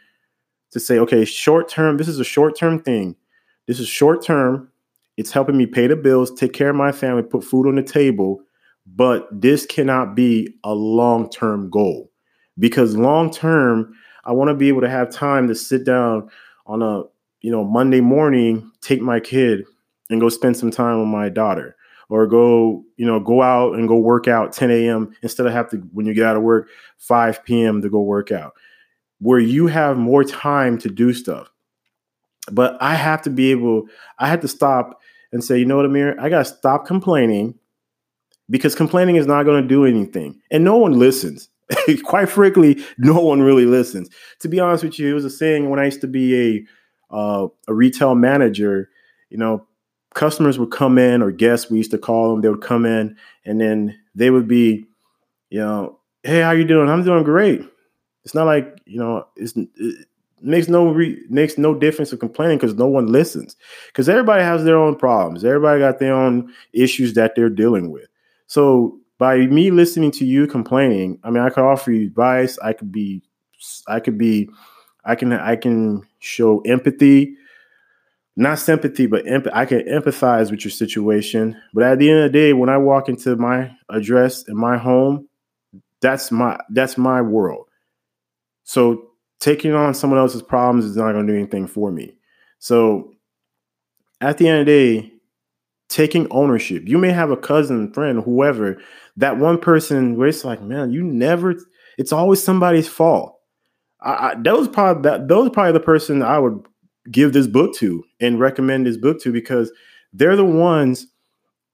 to 0.74 0.80
say, 0.80 0.98
okay, 0.98 1.24
short 1.24 1.68
term, 1.68 1.96
this 1.96 2.08
is 2.08 2.18
a 2.18 2.24
short 2.24 2.58
term 2.58 2.80
thing. 2.80 3.14
This 3.66 3.78
is 3.78 3.88
short 3.88 4.22
term. 4.22 4.68
It's 5.16 5.30
helping 5.30 5.56
me 5.56 5.66
pay 5.66 5.86
the 5.86 5.94
bills, 5.94 6.34
take 6.34 6.52
care 6.52 6.70
of 6.70 6.76
my 6.76 6.90
family, 6.90 7.22
put 7.22 7.44
food 7.44 7.68
on 7.68 7.76
the 7.76 7.82
table. 7.82 8.42
But 8.84 9.28
this 9.30 9.64
cannot 9.64 10.16
be 10.16 10.52
a 10.64 10.74
long 10.74 11.30
term 11.30 11.70
goal 11.70 12.10
because 12.58 12.96
long 12.96 13.30
term, 13.30 13.94
I 14.24 14.32
want 14.32 14.48
to 14.48 14.54
be 14.54 14.66
able 14.66 14.80
to 14.80 14.90
have 14.90 15.10
time 15.12 15.46
to 15.46 15.54
sit 15.54 15.86
down 15.86 16.28
on 16.66 16.82
a 16.82 17.04
you 17.40 17.52
know 17.52 17.62
Monday 17.62 18.00
morning, 18.00 18.68
take 18.80 19.00
my 19.00 19.20
kid 19.20 19.64
and 20.10 20.20
go 20.20 20.28
spend 20.28 20.56
some 20.56 20.72
time 20.72 20.98
with 20.98 21.08
my 21.08 21.28
daughter, 21.28 21.76
or 22.08 22.26
go 22.26 22.84
you 22.96 23.06
know 23.06 23.20
go 23.20 23.42
out 23.42 23.74
and 23.74 23.86
go 23.86 23.96
work 23.96 24.26
out 24.26 24.52
10 24.52 24.72
a.m. 24.72 25.14
instead 25.22 25.46
of 25.46 25.52
have 25.52 25.70
to 25.70 25.76
when 25.92 26.04
you 26.04 26.14
get 26.14 26.26
out 26.26 26.36
of 26.36 26.42
work 26.42 26.68
5 26.98 27.44
p.m. 27.44 27.80
to 27.80 27.88
go 27.88 28.00
work 28.00 28.32
out, 28.32 28.54
where 29.20 29.38
you 29.38 29.66
have 29.66 29.96
more 29.96 30.24
time 30.24 30.78
to 30.78 30.88
do 30.88 31.12
stuff. 31.12 31.50
But 32.50 32.76
I 32.80 32.94
have 32.94 33.22
to 33.22 33.30
be 33.30 33.50
able, 33.50 33.86
I 34.18 34.28
had 34.28 34.42
to 34.42 34.48
stop 34.48 35.00
and 35.32 35.42
say, 35.42 35.58
you 35.58 35.64
know 35.64 35.76
what, 35.76 35.86
Amir, 35.86 36.16
I 36.20 36.28
got 36.28 36.38
to 36.38 36.44
stop 36.44 36.86
complaining 36.86 37.54
because 38.50 38.74
complaining 38.74 39.16
is 39.16 39.26
not 39.26 39.44
going 39.44 39.62
to 39.62 39.68
do 39.68 39.84
anything. 39.86 40.40
And 40.50 40.62
no 40.62 40.76
one 40.76 40.98
listens. 40.98 41.48
Quite 42.04 42.28
frankly, 42.28 42.84
no 42.98 43.18
one 43.18 43.40
really 43.40 43.64
listens. 43.64 44.10
To 44.40 44.48
be 44.48 44.60
honest 44.60 44.84
with 44.84 44.98
you, 44.98 45.10
it 45.10 45.14
was 45.14 45.24
a 45.24 45.30
saying 45.30 45.70
when 45.70 45.80
I 45.80 45.86
used 45.86 46.02
to 46.02 46.06
be 46.06 46.66
a, 47.10 47.14
uh, 47.14 47.48
a 47.66 47.74
retail 47.74 48.14
manager, 48.14 48.90
you 49.30 49.38
know, 49.38 49.66
customers 50.14 50.58
would 50.58 50.70
come 50.70 50.98
in 50.98 51.22
or 51.22 51.30
guests, 51.30 51.70
we 51.70 51.78
used 51.78 51.90
to 51.90 51.98
call 51.98 52.30
them, 52.30 52.42
they 52.42 52.48
would 52.48 52.60
come 52.62 52.86
in 52.86 53.16
and 53.44 53.60
then 53.60 53.98
they 54.14 54.30
would 54.30 54.46
be, 54.46 54.86
you 55.50 55.60
know, 55.60 55.98
hey, 56.22 56.40
how 56.40 56.52
you 56.52 56.64
doing? 56.64 56.88
I'm 56.88 57.04
doing 57.04 57.24
great. 57.24 57.62
It's 58.24 58.34
not 58.34 58.46
like, 58.46 58.80
you 58.86 58.98
know, 58.98 59.26
it, 59.36 59.52
makes 60.44 60.68
no 60.68 60.88
re- 60.90 61.22
makes 61.28 61.56
no 61.58 61.74
difference 61.74 62.12
of 62.12 62.20
complaining 62.20 62.58
because 62.58 62.74
no 62.74 62.86
one 62.86 63.06
listens. 63.06 63.56
Because 63.88 64.08
everybody 64.08 64.42
has 64.42 64.64
their 64.64 64.76
own 64.76 64.94
problems. 64.96 65.44
Everybody 65.44 65.80
got 65.80 65.98
their 65.98 66.14
own 66.14 66.52
issues 66.72 67.14
that 67.14 67.34
they're 67.34 67.48
dealing 67.48 67.90
with. 67.90 68.08
So 68.46 68.98
by 69.18 69.38
me 69.46 69.70
listening 69.70 70.10
to 70.10 70.24
you 70.24 70.44
complaining 70.46 71.16
i 71.22 71.30
mean 71.30 71.42
i 71.42 71.48
could 71.48 71.64
offer 71.64 71.92
you 71.92 72.06
advice. 72.06 72.58
I 72.58 72.72
could 72.72 72.92
be 72.92 73.22
i 73.86 74.00
could 74.00 74.18
be 74.18 74.50
i 75.04 75.14
can 75.14 75.32
i 75.32 75.56
can 75.56 76.06
show 76.18 76.60
empathy. 76.62 77.36
Not 78.36 78.58
sympathy 78.58 79.06
but 79.06 79.26
emp- 79.26 79.48
i 79.54 79.64
can 79.64 79.80
empathize 79.82 80.50
with 80.50 80.64
your 80.64 80.72
situation. 80.72 81.56
But 81.72 81.84
at 81.84 81.98
the 81.98 82.10
end 82.10 82.18
of 82.20 82.32
the 82.32 82.38
day 82.38 82.52
when 82.52 82.68
i 82.68 82.76
walk 82.76 83.08
into 83.08 83.36
my 83.36 83.74
address 83.88 84.42
in 84.48 84.56
my 84.56 84.76
home 84.76 85.28
that's 86.00 86.30
my 86.30 86.58
that's 86.70 86.98
my 86.98 87.22
world 87.22 87.63
so 88.64 89.10
taking 89.40 89.74
on 89.74 89.94
someone 89.94 90.18
else's 90.18 90.42
problems 90.42 90.84
is 90.84 90.96
not 90.96 91.12
going 91.12 91.26
to 91.26 91.32
do 91.32 91.38
anything 91.38 91.66
for 91.66 91.90
me. 91.90 92.16
So 92.58 93.14
at 94.20 94.38
the 94.38 94.48
end 94.48 94.60
of 94.60 94.66
the 94.66 94.72
day, 94.72 95.10
taking 95.88 96.26
ownership. 96.30 96.82
You 96.86 96.98
may 96.98 97.10
have 97.10 97.30
a 97.30 97.36
cousin, 97.36 97.92
friend, 97.92 98.22
whoever, 98.22 98.80
that 99.16 99.38
one 99.38 99.58
person 99.58 100.16
where 100.16 100.28
it's 100.28 100.44
like, 100.44 100.60
man, 100.62 100.90
you 100.90 101.02
never, 101.02 101.54
it's 101.98 102.12
always 102.12 102.42
somebody's 102.42 102.88
fault. 102.88 103.38
I, 104.00 104.10
I 104.10 104.34
that 104.42 104.56
was 104.56 104.68
probably 104.68 105.08
that 105.08 105.28
those 105.28 105.50
probably 105.50 105.72
the 105.72 105.80
person 105.80 106.22
I 106.22 106.38
would 106.38 106.66
give 107.10 107.32
this 107.32 107.46
book 107.46 107.74
to 107.76 108.02
and 108.20 108.40
recommend 108.40 108.86
this 108.86 108.96
book 108.96 109.20
to 109.20 109.32
because 109.32 109.70
they're 110.12 110.36
the 110.36 110.44
ones 110.44 111.06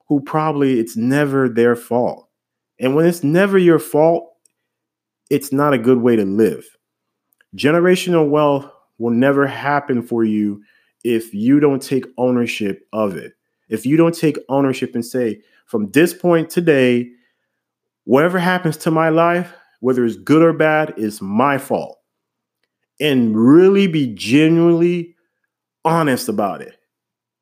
who 0.08 0.20
probably 0.20 0.80
it's 0.80 0.96
never 0.96 1.48
their 1.48 1.76
fault. 1.76 2.28
And 2.78 2.94
when 2.94 3.06
it's 3.06 3.22
never 3.22 3.58
your 3.58 3.78
fault, 3.78 4.28
it's 5.30 5.52
not 5.52 5.72
a 5.72 5.78
good 5.78 5.98
way 5.98 6.16
to 6.16 6.24
live. 6.24 6.66
Generational 7.56 8.28
wealth 8.28 8.70
will 8.98 9.10
never 9.10 9.46
happen 9.46 10.02
for 10.02 10.24
you 10.24 10.62
if 11.04 11.34
you 11.34 11.60
don't 11.60 11.82
take 11.82 12.04
ownership 12.18 12.86
of 12.92 13.16
it. 13.16 13.32
If 13.68 13.86
you 13.86 13.96
don't 13.96 14.14
take 14.14 14.38
ownership 14.48 14.94
and 14.94 15.04
say, 15.04 15.40
from 15.66 15.90
this 15.92 16.12
point 16.12 16.50
today, 16.50 17.10
whatever 18.04 18.38
happens 18.38 18.76
to 18.78 18.90
my 18.90 19.08
life, 19.08 19.52
whether 19.80 20.04
it's 20.04 20.16
good 20.16 20.42
or 20.42 20.52
bad, 20.52 20.94
is 20.96 21.22
my 21.22 21.58
fault. 21.58 21.98
And 23.00 23.36
really 23.36 23.86
be 23.86 24.08
genuinely 24.14 25.14
honest 25.84 26.28
about 26.28 26.60
it. 26.60 26.76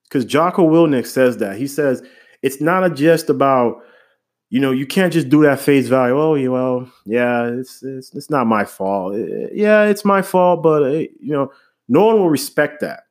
Because 0.05 0.25
Jocko 0.25 0.69
Willink 0.69 1.07
says 1.07 1.39
that. 1.39 1.57
He 1.57 1.67
says 1.67 2.03
it's 2.43 2.61
not 2.61 2.95
just 2.95 3.29
about 3.29 3.83
you 4.51 4.61
know, 4.61 4.71
you 4.71 4.87
can't 4.87 5.13
just 5.13 5.29
do 5.29 5.43
that 5.43 5.61
face 5.61 5.89
value. 5.89 6.19
Oh, 6.19 6.35
yeah, 6.35 6.49
well, 6.49 6.91
yeah, 7.05 7.49
it's, 7.49 7.83
it's 7.83 8.15
it's 8.15 8.31
not 8.31 8.47
my 8.47 8.65
fault. 8.65 9.15
Yeah, 9.53 9.85
it's 9.85 10.05
my 10.05 10.23
fault, 10.23 10.63
but 10.63 10.83
uh, 10.83 10.89
you 10.89 11.33
know, 11.33 11.53
no 11.89 12.07
one 12.07 12.19
will 12.19 12.31
respect 12.31 12.81
that. 12.81 13.05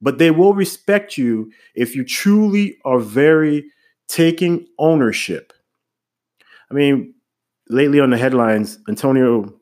But 0.00 0.18
they 0.18 0.30
will 0.30 0.54
respect 0.54 1.16
you 1.16 1.52
if 1.74 1.94
you 1.94 2.04
truly 2.04 2.78
are 2.84 2.98
very 2.98 3.66
taking 4.08 4.66
ownership. 4.78 5.52
I 6.70 6.74
mean, 6.74 7.14
lately 7.68 8.00
on 8.00 8.10
the 8.10 8.18
headlines, 8.18 8.78
Antonio 8.88 9.54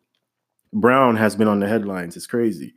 Brown 0.73 1.17
has 1.17 1.37
been 1.37 1.49
on 1.49 1.61
the 1.61 1.69
headlines. 1.69 2.17
It's 2.17 2.27
crazy. 2.27 2.75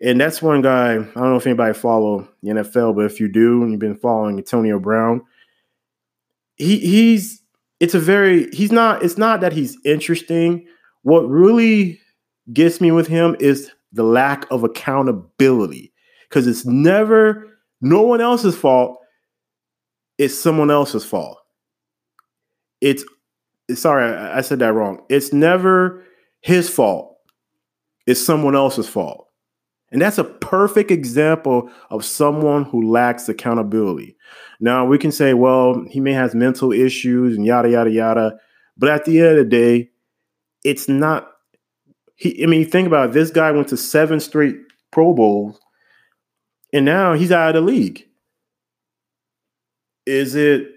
And 0.00 0.20
that's 0.20 0.42
one 0.42 0.62
guy, 0.62 0.94
I 0.94 0.96
don't 0.96 1.14
know 1.16 1.36
if 1.36 1.46
anybody 1.46 1.72
follow 1.74 2.28
the 2.42 2.50
NFL, 2.50 2.96
but 2.96 3.04
if 3.04 3.20
you 3.20 3.28
do 3.28 3.62
and 3.62 3.70
you've 3.70 3.80
been 3.80 3.96
following 3.96 4.36
Antonio 4.36 4.78
Brown, 4.78 5.22
he 6.56 6.78
he's 6.78 7.41
it's 7.82 7.94
a 7.94 7.98
very 7.98 8.48
he's 8.52 8.70
not 8.70 9.02
it's 9.02 9.18
not 9.18 9.40
that 9.40 9.52
he's 9.52 9.76
interesting. 9.84 10.64
What 11.02 11.28
really 11.28 12.00
gets 12.52 12.80
me 12.80 12.92
with 12.92 13.08
him 13.08 13.36
is 13.40 13.72
the 13.92 14.04
lack 14.04 14.48
of 14.52 14.62
accountability 14.62 15.92
because 16.28 16.46
it's 16.46 16.64
never 16.64 17.58
no 17.80 18.02
one 18.02 18.20
else's 18.20 18.56
fault. 18.56 19.00
It's 20.16 20.38
someone 20.38 20.70
else's 20.70 21.04
fault. 21.04 21.38
It's 22.80 23.04
sorry, 23.74 24.14
I, 24.14 24.38
I 24.38 24.40
said 24.42 24.60
that 24.60 24.74
wrong. 24.74 25.02
It's 25.08 25.32
never 25.32 26.04
his 26.40 26.70
fault. 26.70 27.16
It's 28.06 28.24
someone 28.24 28.54
else's 28.54 28.88
fault. 28.88 29.26
And 29.92 30.00
that's 30.00 30.18
a 30.18 30.24
perfect 30.24 30.90
example 30.90 31.70
of 31.90 32.04
someone 32.04 32.64
who 32.64 32.90
lacks 32.90 33.28
accountability. 33.28 34.16
Now, 34.58 34.86
we 34.86 34.96
can 34.96 35.12
say, 35.12 35.34
well, 35.34 35.84
he 35.88 36.00
may 36.00 36.14
have 36.14 36.34
mental 36.34 36.72
issues 36.72 37.36
and 37.36 37.44
yada, 37.44 37.68
yada, 37.68 37.90
yada. 37.90 38.38
But 38.76 38.88
at 38.88 39.04
the 39.04 39.20
end 39.20 39.28
of 39.28 39.36
the 39.36 39.44
day, 39.44 39.90
it's 40.64 40.88
not. 40.88 41.28
He, 42.16 42.42
I 42.42 42.46
mean, 42.46 42.68
think 42.68 42.86
about 42.86 43.10
it. 43.10 43.12
This 43.12 43.30
guy 43.30 43.50
went 43.50 43.68
to 43.68 43.76
seven 43.76 44.18
straight 44.18 44.56
Pro 44.90 45.12
Bowls, 45.12 45.60
and 46.72 46.84
now 46.86 47.12
he's 47.12 47.32
out 47.32 47.54
of 47.54 47.62
the 47.62 47.70
league. 47.70 48.06
Is 50.06 50.34
it 50.34 50.68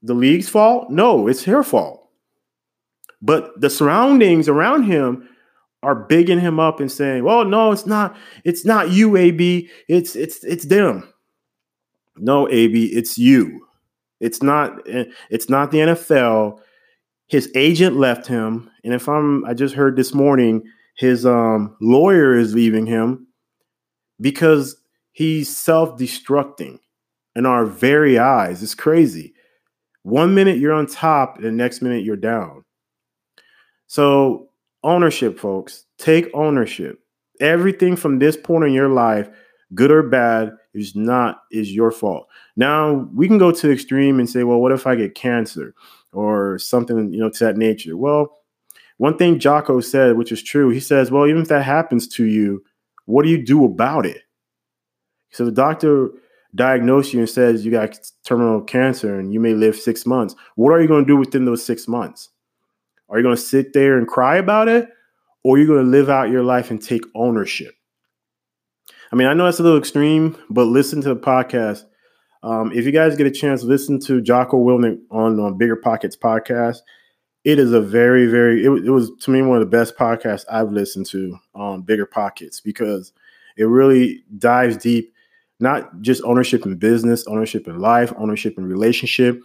the 0.00 0.14
league's 0.14 0.48
fault? 0.48 0.90
No, 0.90 1.28
it's 1.28 1.44
her 1.44 1.62
fault. 1.62 2.08
But 3.20 3.60
the 3.60 3.70
surroundings 3.70 4.48
around 4.48 4.84
him 4.84 5.28
are 5.82 5.94
bigging 5.94 6.40
him 6.40 6.60
up 6.60 6.80
and 6.80 6.90
saying, 6.90 7.24
"Well, 7.24 7.44
no, 7.44 7.72
it's 7.72 7.86
not. 7.86 8.16
It's 8.44 8.64
not 8.64 8.90
you, 8.90 9.16
AB. 9.16 9.68
It's 9.88 10.16
it's 10.16 10.42
it's 10.44 10.66
them." 10.66 11.12
No, 12.16 12.48
AB, 12.48 12.86
it's 12.86 13.16
you. 13.18 13.66
It's 14.20 14.42
not. 14.42 14.80
It's 14.86 15.48
not 15.48 15.70
the 15.70 15.78
NFL. 15.78 16.60
His 17.26 17.50
agent 17.54 17.96
left 17.96 18.26
him, 18.26 18.70
and 18.84 18.92
if 18.92 19.08
I'm, 19.08 19.44
I 19.46 19.54
just 19.54 19.74
heard 19.74 19.96
this 19.96 20.12
morning, 20.12 20.62
his 20.96 21.24
um, 21.24 21.74
lawyer 21.80 22.36
is 22.36 22.54
leaving 22.54 22.84
him 22.84 23.26
because 24.20 24.76
he's 25.12 25.54
self-destructing 25.56 26.78
in 27.34 27.46
our 27.46 27.64
very 27.64 28.18
eyes. 28.18 28.62
It's 28.62 28.74
crazy. 28.74 29.32
One 30.02 30.34
minute 30.34 30.58
you're 30.58 30.74
on 30.74 30.86
top, 30.86 31.36
and 31.36 31.44
the 31.44 31.52
next 31.52 31.80
minute 31.80 32.04
you're 32.04 32.16
down. 32.16 32.64
So 33.86 34.50
ownership, 34.82 35.38
folks. 35.38 35.84
Take 35.98 36.30
ownership. 36.34 37.00
Everything 37.40 37.96
from 37.96 38.18
this 38.18 38.36
point 38.36 38.64
in 38.64 38.72
your 38.72 38.88
life, 38.88 39.28
good 39.74 39.90
or 39.90 40.02
bad, 40.02 40.52
is 40.74 40.94
not 40.96 41.42
is 41.50 41.72
your 41.72 41.90
fault. 41.90 42.28
Now 42.56 43.08
we 43.14 43.28
can 43.28 43.38
go 43.38 43.52
to 43.52 43.72
extreme 43.72 44.18
and 44.18 44.28
say, 44.28 44.44
well, 44.44 44.58
what 44.58 44.72
if 44.72 44.86
I 44.86 44.94
get 44.94 45.14
cancer? 45.14 45.74
or 46.12 46.58
something, 46.58 47.12
you 47.12 47.18
know, 47.18 47.30
to 47.30 47.44
that 47.44 47.56
nature. 47.56 47.96
Well, 47.96 48.38
one 48.98 49.16
thing 49.16 49.38
Jocko 49.38 49.80
said, 49.80 50.16
which 50.16 50.32
is 50.32 50.42
true, 50.42 50.70
he 50.70 50.80
says, 50.80 51.10
well, 51.10 51.26
even 51.26 51.42
if 51.42 51.48
that 51.48 51.64
happens 51.64 52.06
to 52.08 52.24
you, 52.24 52.62
what 53.06 53.24
do 53.24 53.30
you 53.30 53.44
do 53.44 53.64
about 53.64 54.06
it? 54.06 54.22
So 55.30 55.44
the 55.44 55.52
doctor 55.52 56.10
diagnoses 56.54 57.14
you 57.14 57.20
and 57.20 57.28
says 57.28 57.64
you 57.64 57.70
got 57.70 57.98
terminal 58.24 58.60
cancer 58.60 59.18
and 59.18 59.32
you 59.32 59.40
may 59.40 59.54
live 59.54 59.76
six 59.76 60.04
months. 60.04 60.34
What 60.56 60.70
are 60.70 60.80
you 60.80 60.88
going 60.88 61.04
to 61.04 61.08
do 61.08 61.16
within 61.16 61.46
those 61.46 61.64
six 61.64 61.88
months? 61.88 62.28
Are 63.12 63.18
you 63.18 63.22
going 63.22 63.36
to 63.36 63.42
sit 63.42 63.74
there 63.74 63.98
and 63.98 64.08
cry 64.08 64.38
about 64.38 64.68
it? 64.68 64.88
Or 65.44 65.56
are 65.56 65.58
you 65.58 65.66
going 65.66 65.84
to 65.84 65.90
live 65.90 66.08
out 66.08 66.30
your 66.30 66.42
life 66.42 66.70
and 66.70 66.82
take 66.82 67.04
ownership? 67.14 67.74
I 69.12 69.16
mean, 69.16 69.28
I 69.28 69.34
know 69.34 69.44
that's 69.44 69.60
a 69.60 69.62
little 69.62 69.78
extreme, 69.78 70.38
but 70.48 70.64
listen 70.64 71.02
to 71.02 71.10
the 71.10 71.20
podcast. 71.20 71.84
Um, 72.42 72.72
if 72.72 72.86
you 72.86 72.90
guys 72.92 73.14
get 73.14 73.26
a 73.26 73.30
chance, 73.30 73.62
listen 73.62 74.00
to 74.00 74.22
Jocko 74.22 74.56
Willink 74.56 75.00
on, 75.10 75.38
on 75.38 75.58
Bigger 75.58 75.76
Pockets 75.76 76.16
podcast. 76.16 76.78
It 77.44 77.58
is 77.58 77.72
a 77.72 77.82
very, 77.82 78.26
very, 78.26 78.64
it, 78.64 78.70
it 78.86 78.90
was 78.90 79.12
to 79.20 79.30
me 79.30 79.42
one 79.42 79.58
of 79.58 79.60
the 79.60 79.76
best 79.76 79.94
podcasts 79.96 80.46
I've 80.50 80.72
listened 80.72 81.06
to 81.06 81.36
on 81.54 81.82
Bigger 81.82 82.06
Pockets 82.06 82.60
because 82.60 83.12
it 83.58 83.64
really 83.64 84.24
dives 84.38 84.78
deep, 84.78 85.12
not 85.60 86.00
just 86.00 86.22
ownership 86.24 86.64
in 86.64 86.76
business, 86.76 87.26
ownership 87.26 87.68
in 87.68 87.78
life, 87.78 88.10
ownership 88.16 88.56
in 88.56 88.64
relationship. 88.64 89.38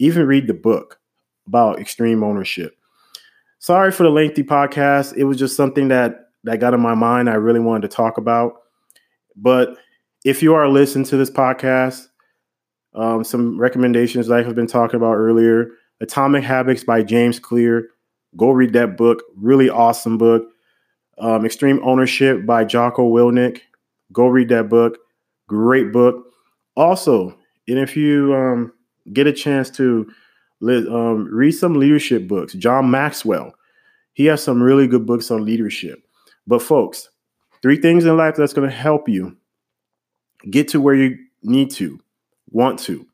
Even 0.00 0.26
read 0.26 0.48
the 0.48 0.54
book 0.54 0.98
about 1.46 1.78
extreme 1.78 2.24
ownership. 2.24 2.76
Sorry 3.62 3.92
for 3.92 4.02
the 4.02 4.10
lengthy 4.10 4.42
podcast. 4.42 5.16
It 5.16 5.22
was 5.22 5.38
just 5.38 5.54
something 5.54 5.86
that 5.86 6.30
that 6.42 6.58
got 6.58 6.74
in 6.74 6.80
my 6.80 6.96
mind. 6.96 7.30
I 7.30 7.34
really 7.34 7.60
wanted 7.60 7.88
to 7.88 7.96
talk 7.96 8.18
about. 8.18 8.54
But 9.36 9.76
if 10.24 10.42
you 10.42 10.52
are 10.54 10.68
listening 10.68 11.04
to 11.06 11.16
this 11.16 11.30
podcast, 11.30 12.08
um, 12.92 13.22
some 13.22 13.56
recommendations 13.60 14.26
that 14.26 14.34
I've 14.34 14.54
been 14.56 14.66
talking 14.66 14.96
about 14.96 15.14
earlier 15.14 15.68
Atomic 16.00 16.42
Habits 16.42 16.82
by 16.82 17.04
James 17.04 17.38
Clear. 17.38 17.86
Go 18.36 18.50
read 18.50 18.72
that 18.72 18.96
book. 18.96 19.22
Really 19.36 19.70
awesome 19.70 20.18
book. 20.18 20.42
Um, 21.18 21.46
Extreme 21.46 21.78
Ownership 21.84 22.44
by 22.44 22.64
Jocko 22.64 23.08
Willink. 23.08 23.60
Go 24.12 24.26
read 24.26 24.48
that 24.48 24.70
book. 24.70 24.98
Great 25.46 25.92
book. 25.92 26.26
Also, 26.74 27.38
and 27.68 27.78
if 27.78 27.96
you 27.96 28.34
um, 28.34 28.72
get 29.12 29.28
a 29.28 29.32
chance 29.32 29.70
to 29.70 30.10
um, 30.62 31.28
read 31.30 31.52
some 31.52 31.74
leadership 31.74 32.28
books, 32.28 32.52
John 32.54 32.90
Maxwell, 32.90 33.54
he 34.12 34.26
has 34.26 34.42
some 34.42 34.62
really 34.62 34.86
good 34.86 35.06
books 35.06 35.30
on 35.30 35.44
leadership. 35.44 36.02
But, 36.46 36.62
folks, 36.62 37.08
three 37.62 37.76
things 37.76 38.04
in 38.04 38.16
life 38.16 38.36
that's 38.36 38.52
going 38.52 38.68
to 38.68 38.74
help 38.74 39.08
you 39.08 39.36
get 40.50 40.68
to 40.68 40.80
where 40.80 40.94
you 40.94 41.18
need 41.42 41.70
to, 41.72 41.98
want 42.50 42.78
to. 42.80 43.06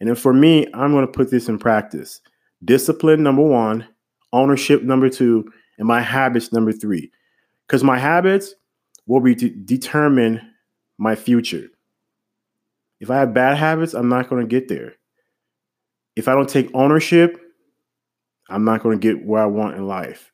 And 0.00 0.08
then 0.08 0.16
for 0.16 0.32
me, 0.32 0.66
I'm 0.74 0.92
going 0.92 1.06
to 1.06 1.12
put 1.12 1.30
this 1.30 1.48
in 1.48 1.58
practice 1.58 2.20
discipline, 2.64 3.22
number 3.22 3.42
one, 3.42 3.86
ownership, 4.32 4.82
number 4.82 5.08
two, 5.08 5.50
and 5.78 5.86
my 5.86 6.00
habits, 6.00 6.52
number 6.52 6.72
three. 6.72 7.10
Because 7.66 7.84
my 7.84 7.98
habits 7.98 8.54
will 9.06 9.20
be 9.20 9.34
determine 9.34 10.40
my 10.98 11.14
future. 11.14 11.68
If 13.00 13.10
I 13.10 13.16
have 13.16 13.34
bad 13.34 13.58
habits, 13.58 13.94
I'm 13.94 14.08
not 14.08 14.28
going 14.28 14.42
to 14.42 14.48
get 14.48 14.68
there. 14.68 14.94
If 16.16 16.28
I 16.28 16.34
don't 16.34 16.48
take 16.48 16.70
ownership, 16.74 17.38
I'm 18.48 18.64
not 18.64 18.82
going 18.82 18.98
to 18.98 19.14
get 19.14 19.24
where 19.24 19.42
I 19.42 19.46
want 19.46 19.76
in 19.76 19.86
life. 19.86 20.32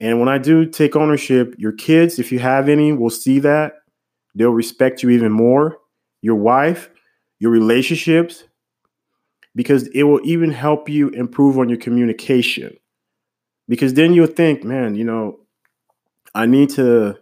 And 0.00 0.20
when 0.20 0.28
I 0.28 0.38
do 0.38 0.66
take 0.66 0.96
ownership, 0.96 1.54
your 1.58 1.72
kids, 1.72 2.18
if 2.18 2.32
you 2.32 2.38
have 2.38 2.68
any, 2.68 2.92
will 2.92 3.10
see 3.10 3.38
that. 3.40 3.74
They'll 4.34 4.50
respect 4.50 5.02
you 5.02 5.10
even 5.10 5.32
more. 5.32 5.78
Your 6.20 6.36
wife, 6.36 6.90
your 7.38 7.50
relationships, 7.50 8.44
because 9.54 9.86
it 9.88 10.02
will 10.02 10.20
even 10.24 10.50
help 10.50 10.88
you 10.88 11.08
improve 11.10 11.58
on 11.58 11.68
your 11.68 11.78
communication. 11.78 12.76
Because 13.68 13.94
then 13.94 14.12
you'll 14.12 14.26
think, 14.26 14.64
man, 14.64 14.94
you 14.94 15.04
know, 15.04 15.40
I 16.34 16.46
need 16.46 16.70
to 16.70 17.18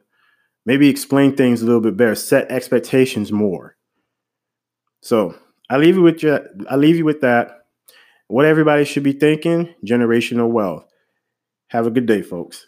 maybe 0.67 0.89
explain 0.89 1.37
things 1.37 1.63
a 1.63 1.67
little 1.67 1.81
bit 1.81 1.97
better, 1.97 2.15
set 2.15 2.51
expectations 2.51 3.31
more. 3.31 3.77
So 5.01 5.37
I 5.71 5.77
leave 5.77 5.97
you 5.97 6.03
with 6.03 6.23
you. 6.23 6.39
I 6.69 6.77
leave 6.77 6.97
you 6.97 7.05
with 7.05 7.21
that. 7.21 7.64
What 8.29 8.47
everybody 8.47 8.85
should 8.85 9.03
be 9.03 9.13
thinking: 9.13 9.75
generational 9.87 10.51
wealth. 10.51 10.87
Have 11.69 11.87
a 11.87 11.91
good 11.91 12.07
day, 12.07 12.23
folks. 12.23 12.67